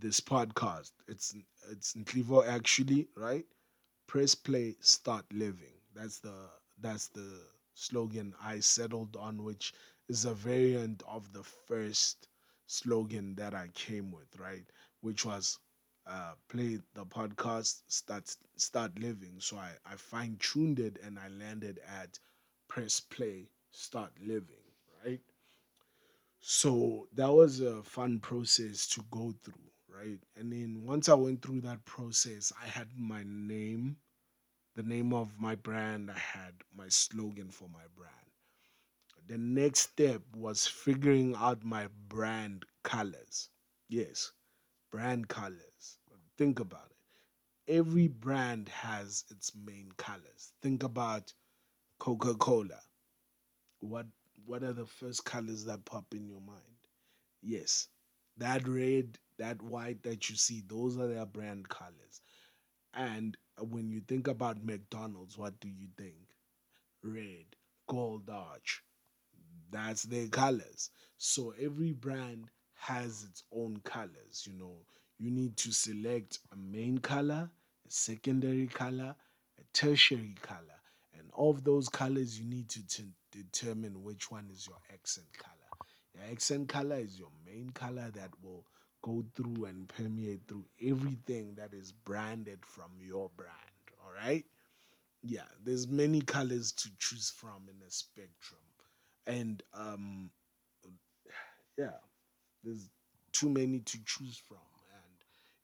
this 0.00 0.20
podcast, 0.20 0.92
it's 1.08 1.34
it's 1.70 1.94
Clevo 1.94 2.46
actually, 2.46 3.08
right? 3.16 3.44
Press 4.06 4.34
play, 4.34 4.76
start 4.80 5.24
living. 5.32 5.74
That's 5.94 6.18
the 6.20 6.34
that's 6.80 7.08
the 7.08 7.28
slogan 7.74 8.34
I 8.42 8.60
settled 8.60 9.16
on, 9.16 9.44
which 9.44 9.74
is 10.08 10.24
a 10.24 10.34
variant 10.34 11.02
of 11.08 11.32
the 11.32 11.44
first 11.44 12.28
slogan 12.66 13.34
that 13.36 13.54
I 13.54 13.68
came 13.74 14.12
with, 14.12 14.28
right? 14.38 14.64
Which 15.00 15.24
was 15.24 15.58
uh, 16.06 16.34
play 16.48 16.80
the 16.94 17.04
podcast, 17.06 17.82
start 17.88 18.34
start 18.56 18.98
living. 18.98 19.34
So 19.40 19.56
I, 19.58 19.72
I 19.86 19.96
fine 19.96 20.36
tuned 20.40 20.80
it 20.80 20.98
and 21.02 21.18
I 21.18 21.28
landed 21.28 21.80
at 21.86 22.18
press 22.68 23.00
play, 23.00 23.50
start 23.70 24.12
living, 24.20 24.64
right? 25.04 25.20
So 26.42 27.08
that 27.14 27.32
was 27.32 27.60
a 27.60 27.82
fun 27.82 28.20
process 28.20 28.86
to 28.88 29.02
go 29.10 29.32
through, 29.42 29.70
right? 29.88 30.18
And 30.36 30.52
then 30.52 30.84
once 30.84 31.08
I 31.08 31.14
went 31.14 31.40
through 31.40 31.62
that 31.62 31.84
process, 31.86 32.52
I 32.60 32.66
had 32.66 32.88
my 32.98 33.22
name, 33.24 33.96
the 34.74 34.82
name 34.84 35.12
of 35.14 35.38
my 35.40 35.56
brand, 35.56 36.10
I 36.10 36.18
had 36.18 36.54
my 36.74 36.88
slogan 36.88 37.50
for 37.50 37.68
my 37.68 37.86
brand. 37.96 38.14
The 39.28 39.38
next 39.38 39.78
step 39.80 40.22
was 40.34 40.66
figuring 40.66 41.34
out 41.34 41.64
my 41.64 41.86
brand 42.08 42.66
colors. 42.82 43.48
Yes, 43.88 44.32
brand 44.90 45.28
colors. 45.28 45.98
Think 46.38 46.60
about 46.60 46.90
it. 46.90 47.72
Every 47.78 48.08
brand 48.08 48.68
has 48.70 49.24
its 49.30 49.54
main 49.54 49.92
colors. 49.96 50.52
Think 50.62 50.82
about 50.82 51.32
Coca 51.98 52.34
Cola. 52.34 52.82
What 53.80 54.06
what 54.46 54.62
are 54.62 54.72
the 54.72 54.86
first 54.86 55.24
colors 55.24 55.64
that 55.64 55.84
pop 55.84 56.14
in 56.14 56.26
your 56.26 56.40
mind? 56.40 56.88
Yes, 57.42 57.88
that 58.36 58.66
red, 58.68 59.18
that 59.38 59.62
white 59.62 60.02
that 60.04 60.30
you 60.30 60.36
see, 60.36 60.62
those 60.66 60.96
are 60.98 61.08
their 61.08 61.26
brand 61.26 61.68
colors. 61.68 62.20
And 62.94 63.36
when 63.58 63.90
you 63.90 64.00
think 64.02 64.28
about 64.28 64.64
McDonald's, 64.64 65.38
what 65.38 65.60
do 65.60 65.68
you 65.68 65.88
think? 65.98 66.34
Red, 67.02 67.56
gold 67.88 68.30
arch. 68.30 68.82
That's 69.70 70.02
their 70.04 70.28
colors. 70.28 70.90
So 71.18 71.50
every 71.52 71.92
brand 71.92 72.50
has 72.80 73.24
its 73.24 73.44
own 73.54 73.80
colors. 73.84 74.46
You 74.46 74.54
know, 74.58 74.76
you 75.18 75.30
need 75.30 75.56
to 75.58 75.72
select 75.72 76.38
a 76.52 76.56
main 76.56 76.98
color, 76.98 77.50
a 77.86 77.90
secondary 77.90 78.66
color, 78.66 79.14
a 79.58 79.62
tertiary 79.72 80.34
color. 80.42 80.58
And 81.18 81.30
of 81.36 81.64
those 81.64 81.88
colors, 81.88 82.38
you 82.38 82.46
need 82.46 82.68
to 82.70 82.86
t- 82.86 83.04
determine 83.30 84.02
which 84.02 84.30
one 84.30 84.48
is 84.50 84.66
your 84.66 84.78
accent 84.92 85.26
color. 85.38 85.54
Your 86.14 86.24
accent 86.32 86.68
color 86.68 86.96
is 86.96 87.18
your 87.18 87.30
main 87.46 87.70
color 87.70 88.10
that 88.14 88.30
will 88.42 88.64
go 89.02 89.24
through 89.34 89.66
and 89.66 89.88
permeate 89.88 90.42
through 90.48 90.64
everything 90.82 91.54
that 91.56 91.72
is 91.74 91.92
branded 91.92 92.60
from 92.66 92.90
your 93.00 93.30
brand. 93.36 93.52
All 94.04 94.12
right? 94.12 94.44
Yeah, 95.22 95.46
there's 95.64 95.88
many 95.88 96.20
colors 96.22 96.72
to 96.72 96.90
choose 96.98 97.30
from 97.30 97.68
in 97.68 97.76
a 97.86 97.90
spectrum. 97.90 98.62
And 99.26 99.62
um 99.74 100.30
yeah, 101.78 101.96
there's 102.64 102.88
too 103.32 103.48
many 103.48 103.80
to 103.80 103.98
choose 104.04 104.36
from 104.36 104.58
and 104.94 105.14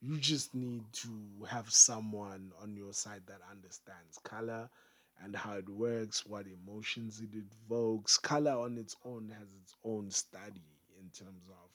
you 0.00 0.18
just 0.20 0.54
need 0.54 0.84
to 0.92 1.08
have 1.48 1.70
someone 1.70 2.52
on 2.62 2.76
your 2.76 2.92
side 2.92 3.22
that 3.26 3.40
understands 3.50 4.18
color 4.24 4.68
and 5.22 5.34
how 5.34 5.54
it 5.54 5.68
works 5.68 6.26
what 6.26 6.46
emotions 6.46 7.20
it 7.20 7.30
evokes. 7.34 8.18
Color 8.18 8.52
on 8.52 8.76
its 8.78 8.96
own 9.04 9.30
has 9.38 9.48
its 9.62 9.74
own 9.84 10.10
study 10.10 10.64
in 11.00 11.08
terms 11.10 11.48
of 11.48 11.70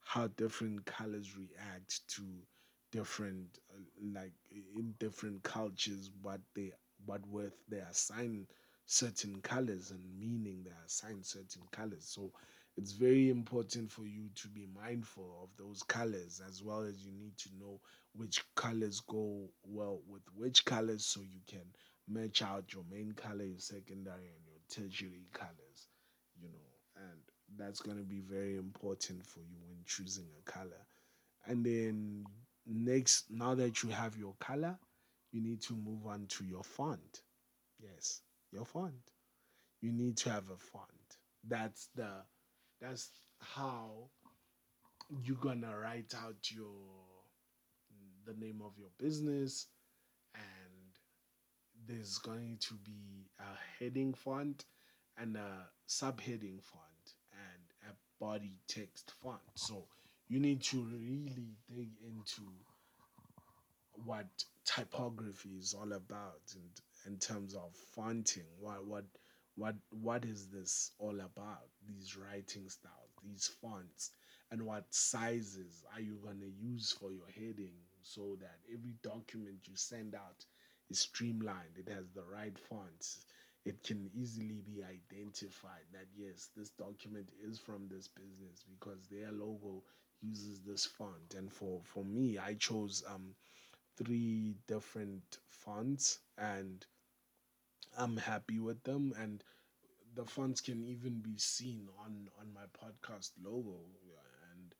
how 0.00 0.26
different 0.36 0.84
colors 0.86 1.36
react 1.36 2.00
to 2.08 2.22
different 2.90 3.58
uh, 3.72 3.80
like 4.14 4.32
in 4.76 4.92
different 4.98 5.42
cultures 5.44 6.10
what 6.22 6.40
they 6.56 6.72
what 7.06 7.24
worth 7.26 7.54
they 7.68 7.78
assign 7.78 8.46
certain 8.86 9.40
colors 9.42 9.92
and 9.92 10.02
meaning 10.18 10.62
they 10.64 10.72
assign 10.84 11.22
certain 11.22 11.62
colors. 11.70 12.04
So 12.04 12.32
it's 12.80 12.92
very 12.92 13.28
important 13.28 13.90
for 13.90 14.06
you 14.06 14.30
to 14.34 14.48
be 14.48 14.66
mindful 14.74 15.38
of 15.42 15.50
those 15.58 15.82
colors 15.82 16.40
as 16.48 16.62
well 16.62 16.80
as 16.82 17.04
you 17.04 17.12
need 17.12 17.36
to 17.36 17.50
know 17.58 17.78
which 18.14 18.42
colors 18.54 19.00
go 19.00 19.48
well 19.64 20.00
with 20.08 20.22
which 20.34 20.64
colors 20.64 21.04
so 21.04 21.20
you 21.20 21.40
can 21.46 21.64
match 22.08 22.42
out 22.42 22.72
your 22.72 22.84
main 22.90 23.12
color 23.12 23.44
your 23.44 23.58
secondary 23.58 24.28
and 24.28 24.44
your 24.46 24.60
tertiary 24.68 25.26
colors 25.32 25.88
you 26.40 26.48
know 26.48 26.70
and 26.96 27.20
that's 27.56 27.80
going 27.80 27.96
to 27.96 28.04
be 28.04 28.20
very 28.20 28.56
important 28.56 29.24
for 29.26 29.40
you 29.40 29.56
when 29.66 29.78
choosing 29.86 30.26
a 30.38 30.50
color. 30.50 30.86
And 31.46 31.64
then 31.64 32.24
next 32.66 33.24
now 33.30 33.54
that 33.54 33.82
you 33.82 33.88
have 33.90 34.16
your 34.16 34.34
color 34.38 34.78
you 35.32 35.40
need 35.40 35.60
to 35.62 35.74
move 35.74 36.06
on 36.06 36.26
to 36.28 36.44
your 36.44 36.62
font. 36.62 37.22
Yes 37.78 38.20
your 38.52 38.64
font. 38.64 39.12
You 39.80 39.92
need 39.92 40.16
to 40.18 40.30
have 40.30 40.50
a 40.50 40.56
font. 40.56 41.18
That's 41.46 41.88
the 41.94 42.08
that's 42.80 43.10
how 43.40 44.08
you're 45.22 45.36
gonna 45.36 45.76
write 45.78 46.14
out 46.24 46.50
your 46.50 46.66
the 48.26 48.34
name 48.34 48.60
of 48.64 48.72
your 48.78 48.90
business. 48.98 49.66
And 50.34 50.98
there's 51.86 52.18
going 52.18 52.58
to 52.60 52.74
be 52.74 53.28
a 53.38 53.82
heading 53.82 54.14
font 54.14 54.64
and 55.18 55.36
a 55.36 55.68
subheading 55.88 56.62
font 56.62 57.14
and 57.32 57.90
a 57.90 58.24
body 58.24 58.58
text 58.68 59.12
font. 59.22 59.40
So 59.54 59.86
you 60.28 60.38
need 60.38 60.62
to 60.64 60.82
really 60.82 61.56
dig 61.68 61.90
into 62.06 62.42
what 64.04 64.28
typography 64.64 65.50
is 65.58 65.74
all 65.74 65.92
about 65.92 66.40
and 66.54 66.70
in 67.06 67.18
terms 67.18 67.54
of 67.54 67.74
fonting 67.94 68.44
what 68.60 68.86
what 68.86 69.04
what 69.60 69.76
what 70.02 70.24
is 70.24 70.48
this 70.48 70.92
all 70.98 71.20
about? 71.20 71.68
These 71.86 72.16
writing 72.16 72.68
styles 72.68 73.10
these 73.22 73.50
fonts 73.60 74.10
and 74.50 74.62
what 74.62 74.84
sizes 74.90 75.84
are 75.94 76.00
you 76.00 76.18
going 76.22 76.40
to 76.40 76.50
use 76.50 76.92
for 76.98 77.12
your 77.12 77.28
heading 77.34 77.74
so 78.02 78.36
that 78.40 78.58
every 78.72 78.94
document 79.02 79.58
you 79.66 79.76
send 79.76 80.14
out 80.14 80.44
is 80.88 81.00
streamlined 81.00 81.76
it 81.78 81.88
has 81.88 82.10
the 82.14 82.22
right 82.24 82.58
fonts 82.58 83.24
it 83.64 83.82
can 83.84 84.10
easily 84.14 84.62
be 84.66 84.82
identified 84.82 85.84
that 85.92 86.06
yes 86.16 86.48
this 86.56 86.70
document 86.70 87.28
is 87.46 87.58
from 87.58 87.88
this 87.88 88.08
business 88.08 88.64
because 88.68 89.06
their 89.10 89.30
logo 89.32 89.82
uses 90.22 90.60
this 90.60 90.84
font. 90.84 91.34
And 91.36 91.52
for 91.52 91.80
for 91.84 92.04
me 92.04 92.38
i 92.38 92.54
chose 92.54 93.02
um 93.08 93.34
three 93.96 94.54
different 94.66 95.38
fonts 95.48 96.20
and 96.38 96.84
I'm 97.96 98.16
happy 98.16 98.58
with 98.58 98.82
them 98.84 99.12
and 99.18 99.42
the 100.14 100.24
fonts 100.24 100.60
can 100.60 100.82
even 100.84 101.20
be 101.20 101.38
seen 101.38 101.88
on 102.04 102.28
on 102.40 102.52
my 102.52 102.66
podcast 102.82 103.32
logo. 103.42 103.80
And 104.52 104.74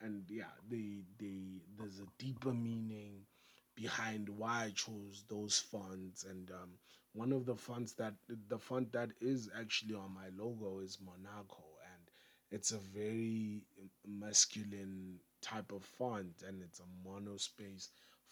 and 0.00 0.24
yeah 0.30 0.52
they 0.70 1.02
they 1.18 1.62
there's 1.78 2.00
a 2.00 2.06
deeper 2.18 2.52
meaning 2.54 3.26
behind 3.74 4.28
why 4.28 4.64
I 4.66 4.70
chose 4.74 5.24
those 5.28 5.58
fonts 5.58 6.24
and 6.24 6.50
um, 6.50 6.70
one 7.12 7.32
of 7.32 7.46
the 7.46 7.56
fonts 7.56 7.92
that 7.94 8.14
the 8.48 8.58
font 8.58 8.92
that 8.92 9.10
is 9.20 9.50
actually 9.58 9.94
on 9.94 10.12
my 10.14 10.28
logo 10.36 10.80
is 10.80 10.98
Monaco. 11.04 11.64
And 11.94 12.02
it's 12.50 12.72
a 12.72 12.78
very 12.78 13.62
masculine 14.06 15.20
type 15.40 15.72
of 15.72 15.84
font 15.84 16.42
and 16.46 16.62
it's 16.62 16.80
a 16.80 17.08
monospace 17.08 17.88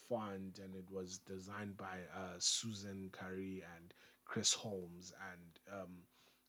font 0.08 0.58
and 0.58 0.74
it 0.74 0.90
was 0.90 1.18
designed 1.18 1.76
by 1.76 1.98
uh, 2.14 2.34
Susan 2.38 3.10
Kare 3.18 3.62
and 3.76 3.94
Kris 4.24 4.52
Holmes 4.52 5.12
and 5.32 5.80
um, 5.82 5.90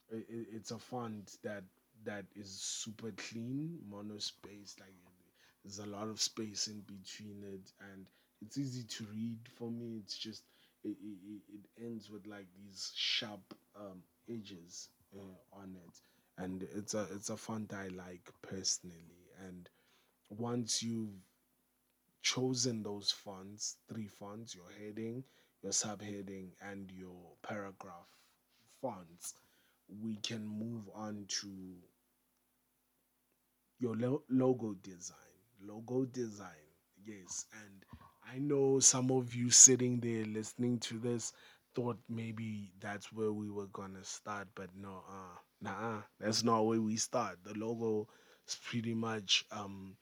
it, 0.09 0.25
it's 0.53 0.71
a 0.71 0.77
font 0.79 1.37
that 1.43 1.63
that 2.05 2.25
is 2.35 2.49
super 2.49 3.11
clean 3.17 3.79
monospace 3.91 4.79
like 4.79 4.93
there's 5.63 5.79
a 5.79 5.85
lot 5.85 6.07
of 6.07 6.21
space 6.21 6.67
in 6.67 6.81
between 6.81 7.43
it 7.43 7.71
and 7.91 8.07
it's 8.41 8.57
easy 8.57 8.83
to 8.83 9.05
read 9.13 9.39
for 9.55 9.69
me. 9.69 9.97
It's 10.03 10.17
just 10.17 10.43
it, 10.83 10.95
it, 11.01 11.41
it 11.53 11.83
ends 11.85 12.09
with 12.09 12.25
like 12.27 12.47
these 12.55 12.91
sharp 12.95 13.53
um, 13.75 14.01
edges 14.29 14.89
uh, 15.15 15.59
on 15.59 15.75
it. 15.85 15.99
And 16.37 16.63
it's 16.75 16.93
a 16.93 17.07
it's 17.13 17.29
a 17.29 17.37
font 17.37 17.73
I 17.73 17.87
like 17.87 18.29
personally. 18.41 19.31
And 19.45 19.69
once 20.29 20.83
you've 20.83 21.19
chosen 22.33 22.83
those 22.83 23.11
fonts, 23.11 23.77
three 23.89 24.07
fonts, 24.07 24.55
your 24.55 24.69
heading, 24.79 25.23
your 25.63 25.71
subheading, 25.73 26.49
and 26.61 26.91
your 26.91 27.35
paragraph 27.43 28.09
fonts, 28.81 29.33
we 30.03 30.15
can 30.17 30.45
move 30.45 30.89
on 30.95 31.25
to 31.41 31.75
your 33.79 33.95
lo- 33.95 34.23
logo 34.29 34.73
design. 34.83 35.17
Logo 35.61 36.05
design, 36.05 36.67
yes. 37.05 37.45
And 37.63 37.83
I 38.31 38.39
know 38.39 38.79
some 38.79 39.11
of 39.11 39.33
you 39.33 39.49
sitting 39.49 39.99
there 39.99 40.25
listening 40.25 40.79
to 40.81 40.99
this 40.99 41.33
thought 41.75 41.97
maybe 42.09 42.71
that's 42.79 43.11
where 43.13 43.31
we 43.31 43.49
were 43.49 43.67
gonna 43.67 44.03
start, 44.03 44.47
but 44.55 44.69
no, 44.75 45.03
uh, 45.09 45.37
nah, 45.61 46.01
that's 46.19 46.43
not 46.43 46.61
where 46.65 46.81
we 46.81 46.95
start. 46.97 47.37
The 47.43 47.53
logo 47.53 48.07
is 48.47 48.55
pretty 48.63 48.93
much 48.93 49.45
um 49.51 49.95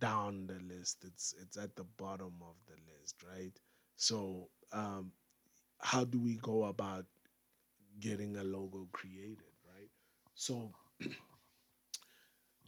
down 0.00 0.46
the 0.46 0.58
list. 0.74 1.04
It's 1.04 1.34
it's 1.40 1.56
at 1.56 1.76
the 1.76 1.84
bottom 1.96 2.34
of 2.42 2.54
the 2.66 2.76
list, 2.92 3.16
right? 3.28 3.52
So 3.96 4.48
um, 4.72 5.12
how 5.80 6.04
do 6.04 6.20
we 6.20 6.36
go 6.36 6.64
about 6.64 7.06
getting 8.00 8.36
a 8.36 8.44
logo 8.44 8.88
created, 8.92 9.52
right? 9.74 9.90
So 10.34 10.72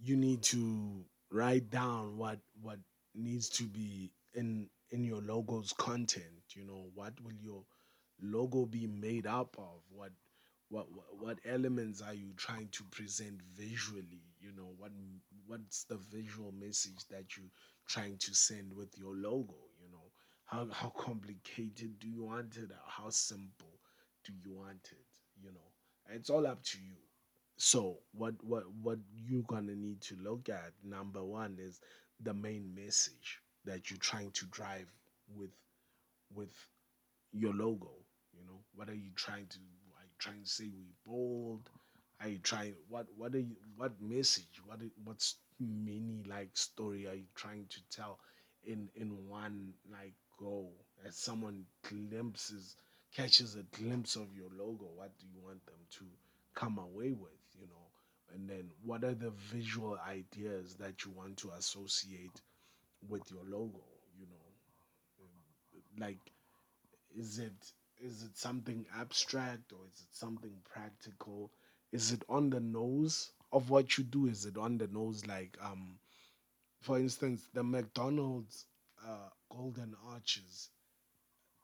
you 0.03 0.17
need 0.17 0.43
to 0.43 1.05
write 1.31 1.71
down 1.71 2.17
what 2.17 2.39
what 2.63 2.79
needs 3.15 3.49
to 3.51 3.65
be 3.65 4.13
in 4.35 4.69
in 4.91 5.05
your 5.05 5.21
logo's 5.23 5.73
content. 5.73 6.55
You 6.55 6.65
know, 6.65 6.91
what 6.95 7.15
will 7.23 7.37
your 7.43 7.65
logo 8.23 8.67
be 8.67 8.87
made 8.87 9.27
up 9.27 9.57
of? 9.59 9.81
What 9.91 10.13
what 10.69 10.87
what 11.19 11.39
elements 11.47 12.03
are 12.03 12.15
you 12.15 12.33
trying 12.37 12.69
to 12.73 12.85
present 12.85 13.41
visually 13.57 14.23
you 14.41 14.53
know 14.57 14.73
what 14.79 14.93
what's 15.47 15.85
the 15.85 15.99
visual 16.11 16.53
message 16.53 17.07
that 17.11 17.37
you're 17.37 17.51
trying 17.89 18.17
to 18.19 18.35
send 18.35 18.73
with 18.75 18.97
your 18.99 19.15
logo 19.15 19.57
you 19.83 19.91
know? 19.91 20.11
How 20.45 20.69
how 20.73 20.89
complicated 20.99 21.99
do 21.99 22.09
you 22.09 22.25
want 22.25 22.57
it? 22.57 22.71
How 22.87 23.11
simple 23.11 23.79
do 24.25 24.33
you 24.45 24.55
want 24.57 24.89
it 24.93 25.07
you 25.43 25.53
know? 25.53 25.71
It's 26.11 26.31
all 26.31 26.47
up 26.47 26.63
to 26.65 26.79
you. 26.79 26.97
So 27.57 27.99
what 28.13 28.35
what 28.43 28.65
what 28.83 28.99
you're 29.15 29.43
gonna 29.49 29.75
need 29.75 30.01
to 30.03 30.17
look 30.17 30.49
at 30.49 30.73
number 30.85 31.25
one 31.25 31.59
is 31.61 31.81
the 32.21 32.35
main 32.35 32.75
message 32.75 33.41
that 33.65 33.91
you're 33.91 33.99
trying 33.99 34.31
to 34.33 34.47
drive 34.47 34.93
with 35.35 35.51
with 36.35 36.55
your 37.33 37.55
logo 37.55 37.93
you 38.33 38.45
know? 38.47 38.61
What 38.75 38.89
are 38.89 38.95
you 38.95 39.11
trying 39.17 39.47
to 39.49 39.59
are 39.59 40.05
you 40.05 40.17
trying 40.19 40.43
to 40.43 40.49
say 40.49 40.65
we 40.69 40.87
bold? 41.07 41.69
Are 42.21 42.29
you 42.29 42.39
trying 42.39 42.75
what 42.89 43.07
what 43.17 43.35
are 43.35 43.41
you 43.41 43.57
what 43.77 44.01
message? 44.01 44.61
What 44.67 44.81
what's 45.05 45.37
mini 45.61 46.23
like 46.29 46.51
story 46.57 47.07
are 47.09 47.15
you 47.15 47.27
trying 47.35 47.67
to 47.71 47.81
tell 47.91 48.19
in 48.65 48.89
in 48.95 49.29
one 49.29 49.75
like 49.91 50.15
go? 50.39 50.71
As 51.07 51.17
someone 51.17 51.65
glimpses 51.89 52.77
catches 53.15 53.57
a 53.57 53.63
glimpse 53.77 54.17
of 54.17 54.35
your 54.35 54.51
logo, 54.57 54.87
what 54.95 55.17
do 55.19 55.27
you 55.27 55.41
want 55.43 55.65
them 55.67 55.81
to 55.99 56.05
come 56.55 56.79
away 56.79 57.13
with, 57.13 57.41
you 57.59 57.67
know? 57.67 57.87
And 58.35 58.49
then 58.49 58.71
what 58.85 59.05
are 59.05 59.15
the 59.15 59.31
visual 59.31 59.99
ideas 60.07 60.75
that 60.77 61.05
you 61.05 61.13
want 61.13 61.37
to 61.39 61.51
associate 61.53 62.41
with 63.09 63.31
your 63.31 63.45
logo, 63.45 63.85
you 64.19 64.27
know? 64.27 64.47
Like 65.99 66.33
is 67.17 67.39
it 67.39 67.73
is 68.01 68.23
it 68.23 68.37
something 68.39 68.87
abstract 68.99 69.73
or 69.73 69.81
is 69.87 70.01
it 70.01 70.15
something 70.15 70.55
practical? 70.65 71.51
Is 71.93 72.13
it 72.13 72.25
on 72.29 72.51
the 72.51 72.61
nose 72.61 73.33
of 73.53 73.71
what 73.71 73.99
you 73.99 74.05
do? 74.05 74.27
Is 74.27 74.47
it 74.47 74.57
on 74.57 74.79
the 74.79 74.89
nose 74.89 75.27
like 75.27 75.57
um 75.63 75.99
for 76.81 76.99
instance 76.99 77.49
the 77.55 77.65
McDonald's 77.65 78.67
uh, 79.07 79.31
golden 79.51 79.95
arches 80.07 80.71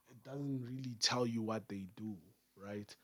it 0.09 0.23
doesn't 0.25 0.65
really 0.65 0.95
tell 1.01 1.27
you 1.27 1.43
what 1.43 1.69
they 1.69 1.87
do, 1.97 2.17
right? 2.57 2.95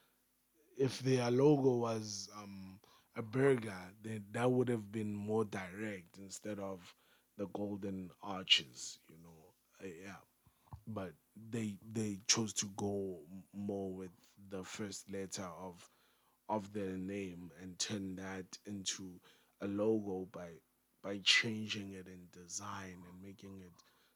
If 0.77 0.99
their 1.01 1.31
logo 1.31 1.77
was 1.77 2.29
um, 2.37 2.79
a 3.15 3.21
burger, 3.21 3.77
then 4.03 4.25
that 4.33 4.51
would 4.51 4.69
have 4.69 4.91
been 4.91 5.13
more 5.13 5.45
direct 5.45 6.17
instead 6.19 6.59
of 6.59 6.79
the 7.37 7.47
golden 7.47 8.11
arches, 8.23 8.99
you 9.09 9.17
know. 9.23 9.53
Uh, 9.83 9.87
yeah, 10.05 10.15
but 10.87 11.13
they 11.51 11.75
they 11.93 12.19
chose 12.27 12.53
to 12.53 12.67
go 12.77 13.19
more 13.53 13.93
with 13.93 14.11
the 14.49 14.63
first 14.63 15.11
letter 15.11 15.47
of 15.61 15.89
of 16.51 16.73
their 16.73 16.97
name 16.97 17.51
and 17.61 17.79
turn 17.79 18.17
that 18.17 18.59
into 18.67 19.21
a 19.61 19.67
logo 19.67 20.27
by 20.33 20.49
by 21.03 21.19
changing 21.23 21.93
it 21.93 22.07
in 22.07 22.27
design 22.33 22.97
and 23.09 23.21
making 23.23 23.61
it 23.61 23.73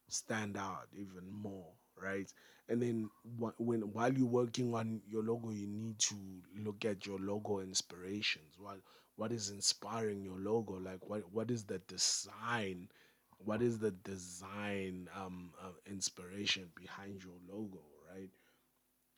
stand 0.10 0.58
out 0.58 0.88
even 0.94 1.32
more, 1.32 1.72
right? 2.02 2.32
And 2.70 2.82
then 2.82 3.10
wh- 3.40 3.60
when 3.60 3.82
while 3.94 4.14
you're 4.14 4.28
working 4.28 4.76
on 4.76 5.02
your 5.08 5.24
logo, 5.24 5.52
you 5.52 5.68
need 5.68 6.00
to 6.00 6.16
look 6.60 6.86
at 6.86 7.06
your 7.06 7.20
logo 7.20 7.60
inspirations. 7.60 8.56
What 8.60 8.80
what 9.16 9.32
is 9.32 9.50
inspiring 9.50 10.24
your 10.24 10.40
logo? 10.40 10.76
Like 10.80 11.08
what 11.10 11.24
what 11.32 11.52
is 11.52 11.66
the 11.66 11.80
design? 11.88 12.90
What 13.40 13.62
is 13.62 13.80
the 13.80 13.92
design 13.92 15.10
um 15.16 15.52
uh, 15.62 15.70
inspiration 15.88 16.70
behind 16.76 17.24
your 17.24 17.38
logo, 17.52 17.82
right? 18.14 18.30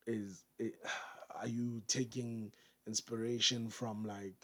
Is 0.08 0.46
it, 0.60 0.74
are 1.36 1.48
you 1.48 1.82
taking 1.88 2.52
inspiration 2.88 3.70
from 3.70 4.04
like 4.06 4.36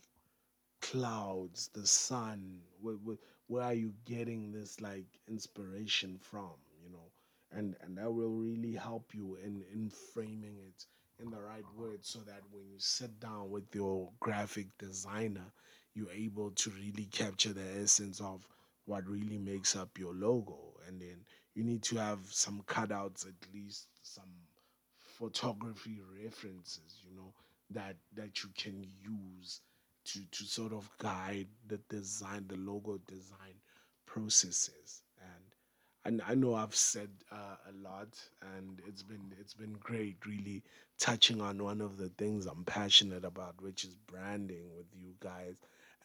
clouds, 0.82 1.70
the 1.74 1.86
sun? 1.88 2.60
Where, 2.82 2.96
where, 2.96 3.18
where 3.48 3.64
are 3.64 3.74
you 3.74 3.94
getting 4.06 4.52
this 4.52 4.80
like 4.82 5.08
inspiration 5.28 6.20
from? 6.22 6.54
You 6.84 6.92
know, 6.92 7.12
and 7.52 7.76
and 7.82 7.98
that 7.98 8.12
will 8.12 8.30
really 8.32 8.74
help 8.74 9.14
you 9.14 9.38
in 9.44 9.64
in 9.74 9.90
framing 10.14 10.58
it 10.68 10.86
in 11.24 11.30
the 11.30 11.42
right 11.42 11.66
words 11.78 12.10
so 12.10 12.20
that 12.20 12.42
when 12.52 12.64
you 12.68 12.80
sit 12.80 13.20
down 13.20 13.50
with 13.50 13.74
your 13.74 14.12
graphic 14.20 14.68
designer, 14.78 15.52
you're 15.94 16.12
able 16.12 16.52
to 16.52 16.70
really 16.72 17.06
capture 17.12 17.54
the 17.54 17.66
essence 17.82 18.20
of 18.20 18.48
what 18.86 19.08
really 19.08 19.38
makes 19.38 19.76
up 19.76 19.98
your 19.98 20.14
logo. 20.14 20.74
And 20.88 21.00
then 21.02 21.18
you 21.56 21.64
need 21.64 21.84
to 21.84 21.98
have 21.98 22.20
some 22.30 22.64
cutouts, 22.68 23.26
at 23.28 23.54
least 23.54 23.88
some 24.02 24.30
photography 24.98 26.02
references, 26.22 27.02
you 27.08 27.16
know, 27.16 27.34
that 27.74 27.98
that 28.16 28.44
you 28.44 28.50
can 28.58 28.84
use 28.84 29.62
to 30.06 30.20
to 30.32 30.44
sort 30.46 30.74
of 30.74 30.90
guide 31.00 31.48
the 31.68 31.78
design, 31.90 32.46
the 32.48 32.58
logo 32.58 33.00
design 33.08 33.56
processes. 34.06 35.04
And 35.22 35.44
and 36.06 36.22
I 36.28 36.36
know 36.36 36.56
I've 36.56 36.76
said 36.76 37.10
uh, 37.32 37.56
a 37.70 37.74
lot, 37.82 38.20
and 38.56 38.82
it's 38.88 39.04
been 39.04 39.34
it's 39.40 39.54
been 39.54 39.74
great, 39.80 40.18
really 40.26 40.64
touching 41.00 41.42
on 41.42 41.64
one 41.64 41.82
of 41.82 41.98
the 41.98 42.10
things 42.18 42.46
I'm 42.46 42.66
passionate 42.66 43.26
about, 43.26 43.62
which 43.62 43.84
is 43.86 43.96
branding 44.08 44.70
with 44.76 44.88
you 44.94 45.14
guys. 45.20 45.56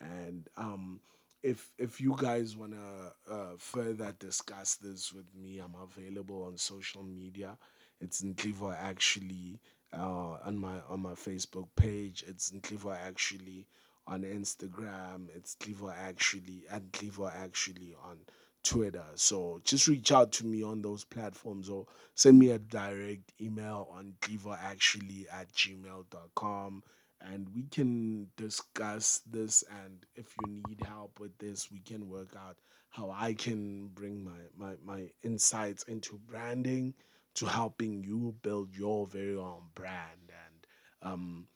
And 0.00 0.48
um, 0.56 1.00
if 1.42 1.72
if 1.78 2.00
you 2.00 2.16
guys 2.18 2.56
wanna 2.56 3.12
uh, 3.30 3.52
further 3.58 4.14
discuss 4.18 4.76
this 4.76 5.12
with 5.12 5.26
me, 5.34 5.58
I'm 5.58 5.74
available 5.80 6.44
on 6.44 6.56
social 6.56 7.02
media. 7.02 7.56
It's 8.00 8.20
in 8.22 8.34
Clevo 8.34 8.74
actually 8.76 9.60
uh, 9.93 10.36
on 10.45 10.59
my 10.59 10.80
on 10.89 11.01
my 11.01 11.12
Facebook 11.12 11.68
page. 11.76 12.24
It's 12.26 12.51
Clevo 12.51 12.97
actually 12.97 13.66
on 14.07 14.22
Instagram. 14.22 15.28
It's 15.34 15.57
Clevo 15.57 15.95
actually 15.95 16.64
at 16.70 16.91
Clevo 16.93 17.32
actually 17.34 17.95
on 18.05 18.18
Twitter. 18.62 19.05
So 19.14 19.61
just 19.64 19.86
reach 19.89 20.12
out 20.12 20.32
to 20.32 20.47
me 20.47 20.62
on 20.62 20.82
those 20.82 21.05
platforms 21.05 21.68
or 21.68 21.86
send 22.14 22.39
me 22.39 22.51
a 22.51 22.59
direct 22.59 23.32
email 23.41 23.89
on 23.93 24.14
Clevo 24.20 24.59
actually 24.61 25.26
at 25.32 25.53
gmail.com 25.53 26.82
and 27.20 27.49
we 27.55 27.64
can 27.64 28.28
discuss 28.36 29.20
this 29.30 29.64
and 29.84 30.05
if 30.14 30.34
you 30.41 30.62
need 30.68 30.80
help 30.86 31.18
with 31.18 31.36
this 31.39 31.70
we 31.70 31.80
can 31.80 32.09
work 32.09 32.34
out 32.36 32.57
how 32.91 33.11
i 33.11 33.32
can 33.32 33.89
bring 33.89 34.24
my 34.24 34.39
my, 34.57 34.74
my 34.84 35.09
insights 35.22 35.82
into 35.84 36.18
branding 36.28 36.95
to 37.39 37.47
helping 37.47 38.05
you 38.05 38.34
build 38.43 38.76
your 38.76 39.07
very 39.07 39.36
own 39.36 39.62
brand 39.74 40.32
and 40.47 40.66
um 41.12 41.47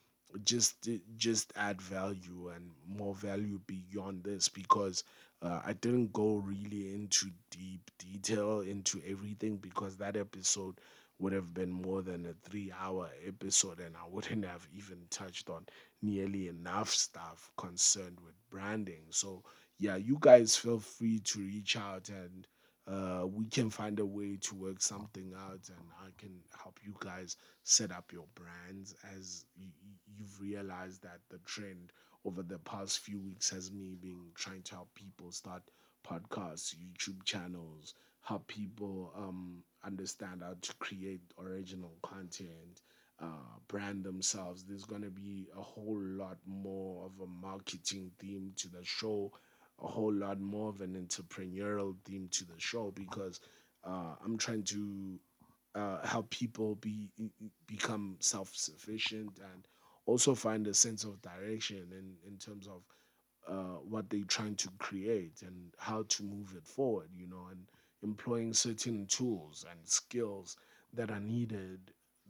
just 0.45 0.89
just 1.17 1.53
add 1.57 1.81
value 1.81 2.51
and 2.55 2.71
more 2.89 3.15
value 3.15 3.61
beyond 3.67 4.25
this 4.25 4.49
because 4.49 5.05
uh, 5.43 5.61
I 5.65 5.75
didn't 5.75 6.13
go 6.13 6.37
really 6.37 6.95
into 6.95 7.31
deep 7.51 7.91
detail 7.99 8.61
into 8.61 9.01
everything 9.07 9.57
because 9.59 9.97
that 9.99 10.17
episode 10.17 10.81
would 11.19 11.33
have 11.33 11.55
been 11.55 11.71
more 11.71 12.03
than 12.03 12.27
a 12.27 12.35
three 12.49 12.73
hour 12.81 13.11
episode 13.27 13.81
and 13.81 13.97
I 13.97 14.09
wouldn't 14.09 14.45
have 14.47 14.67
even 14.75 15.07
touched 15.11 15.51
on 15.51 15.67
nearly 16.01 16.49
enough 16.49 16.91
stuff 16.91 17.51
concerned 17.57 18.19
with 18.25 18.35
branding. 18.51 19.05
So, 19.11 19.43
yeah, 19.79 19.97
you 19.97 20.17
guys 20.21 20.57
feel 20.57 20.79
free 20.81 21.21
to 21.21 21.41
reach 21.41 21.77
out 21.77 22.09
and 22.09 22.47
uh, 22.89 23.27
we 23.27 23.47
can 23.47 23.71
find 23.71 24.01
a 24.01 24.07
way 24.07 24.37
to 24.41 24.55
work 24.55 24.81
something 24.83 25.33
out 25.37 25.69
and 25.69 25.87
I 26.01 26.09
can 26.19 26.33
help 26.61 26.79
you 26.83 26.95
guys 27.01 27.37
set 27.63 27.93
up 27.93 28.13
your 28.13 28.27
brands 28.35 28.95
as 29.17 29.45
you, 29.57 29.69
you've 30.17 30.41
realized 30.41 31.03
that 31.03 31.21
the 31.31 31.39
trend 31.39 31.93
over 32.25 32.43
the 32.43 32.59
past 32.59 33.01
few 33.01 33.21
weeks 33.21 33.51
has 33.51 33.71
me 33.71 33.97
being 34.01 34.27
trying 34.35 34.63
to 34.63 34.75
help 34.75 34.93
people 34.95 35.31
start 35.31 35.63
podcasts, 36.07 36.75
YouTube 36.75 37.23
channels, 37.25 37.95
help 38.23 38.47
people 38.47 39.13
um, 39.17 39.63
understand 39.85 40.43
how 40.43 40.55
to 40.61 40.75
create 40.79 41.21
original 41.39 41.93
content, 42.03 42.81
uh, 43.21 43.27
brand 43.69 44.05
themselves. 44.05 44.65
There's 44.65 44.85
going 44.85 45.03
to 45.03 45.11
be 45.11 45.47
a 45.57 45.63
whole 45.63 46.01
lot 46.01 46.39
more 46.47 47.07
of 47.07 47.13
a 47.23 47.27
marketing 47.27 48.11
theme 48.19 48.53
to 48.57 48.69
the 48.69 48.85
show, 48.85 49.33
a 49.81 49.87
whole 49.87 50.13
lot 50.13 50.41
more 50.41 50.69
of 50.69 50.81
an 50.81 50.95
entrepreneurial 50.95 51.95
theme 52.05 52.29
to 52.33 52.45
the 52.45 52.59
show 52.59 52.93
because 52.95 53.41
uh, 53.85 54.15
I'm 54.25 54.37
trying 54.39 54.63
to 54.65 55.19
uh, 55.75 56.07
help 56.07 56.31
people 56.31 56.77
be 56.77 57.09
become 57.67 58.17
self 58.21 58.55
sufficient 58.55 59.39
and 59.53 59.67
also 60.07 60.35
find 60.35 60.67
a 60.67 60.75
sense 60.75 61.05
of 61.05 61.21
direction 61.23 61.87
in, 61.93 62.15
in 62.27 62.39
terms 62.39 62.67
of 62.67 62.83
uh, 63.49 63.79
what 63.89 64.09
they're 64.11 64.25
trying 64.25 64.55
to 64.57 64.69
create 64.79 65.43
and 65.43 65.75
how 65.79 66.05
to 66.09 66.23
move 66.23 66.55
it 66.57 66.67
forward, 66.67 67.09
you 67.15 67.27
know, 67.27 67.47
and 67.51 67.61
employing 68.03 68.53
certain 68.53 69.07
tools 69.07 69.65
and 69.71 69.81
skills 69.89 70.57
that 70.93 71.11
are 71.11 71.21
needed 71.21 71.81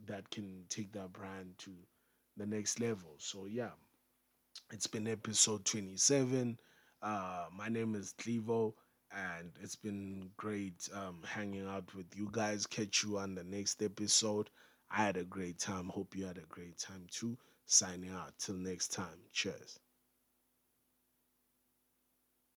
that 0.05 0.29
can 0.31 0.63
take 0.69 0.91
that 0.91 1.11
brand 1.13 1.57
to 1.57 1.71
the 2.37 2.45
next 2.45 2.79
level. 2.79 3.15
So, 3.17 3.45
yeah, 3.45 3.71
it's 4.71 4.87
been 4.87 5.07
episode 5.07 5.65
27. 5.65 6.57
Uh, 7.03 7.45
my 7.55 7.69
name 7.69 7.93
is 7.95 8.13
Clevo, 8.17 8.73
and 9.11 9.51
it's 9.61 9.75
been 9.75 10.31
great 10.37 10.89
um, 10.93 11.21
hanging 11.23 11.67
out 11.67 11.93
with 11.93 12.07
you 12.15 12.29
guys. 12.31 12.65
Catch 12.65 13.03
you 13.03 13.19
on 13.19 13.35
the 13.35 13.43
next 13.43 13.83
episode. 13.83 14.49
I 14.89 15.03
had 15.03 15.17
a 15.17 15.23
great 15.23 15.59
time. 15.59 15.89
Hope 15.89 16.15
you 16.15 16.25
had 16.25 16.37
a 16.37 16.47
great 16.49 16.79
time 16.79 17.05
too. 17.11 17.37
Signing 17.65 18.11
out. 18.11 18.33
Till 18.39 18.55
next 18.55 18.87
time. 18.93 19.19
Cheers. 19.33 19.79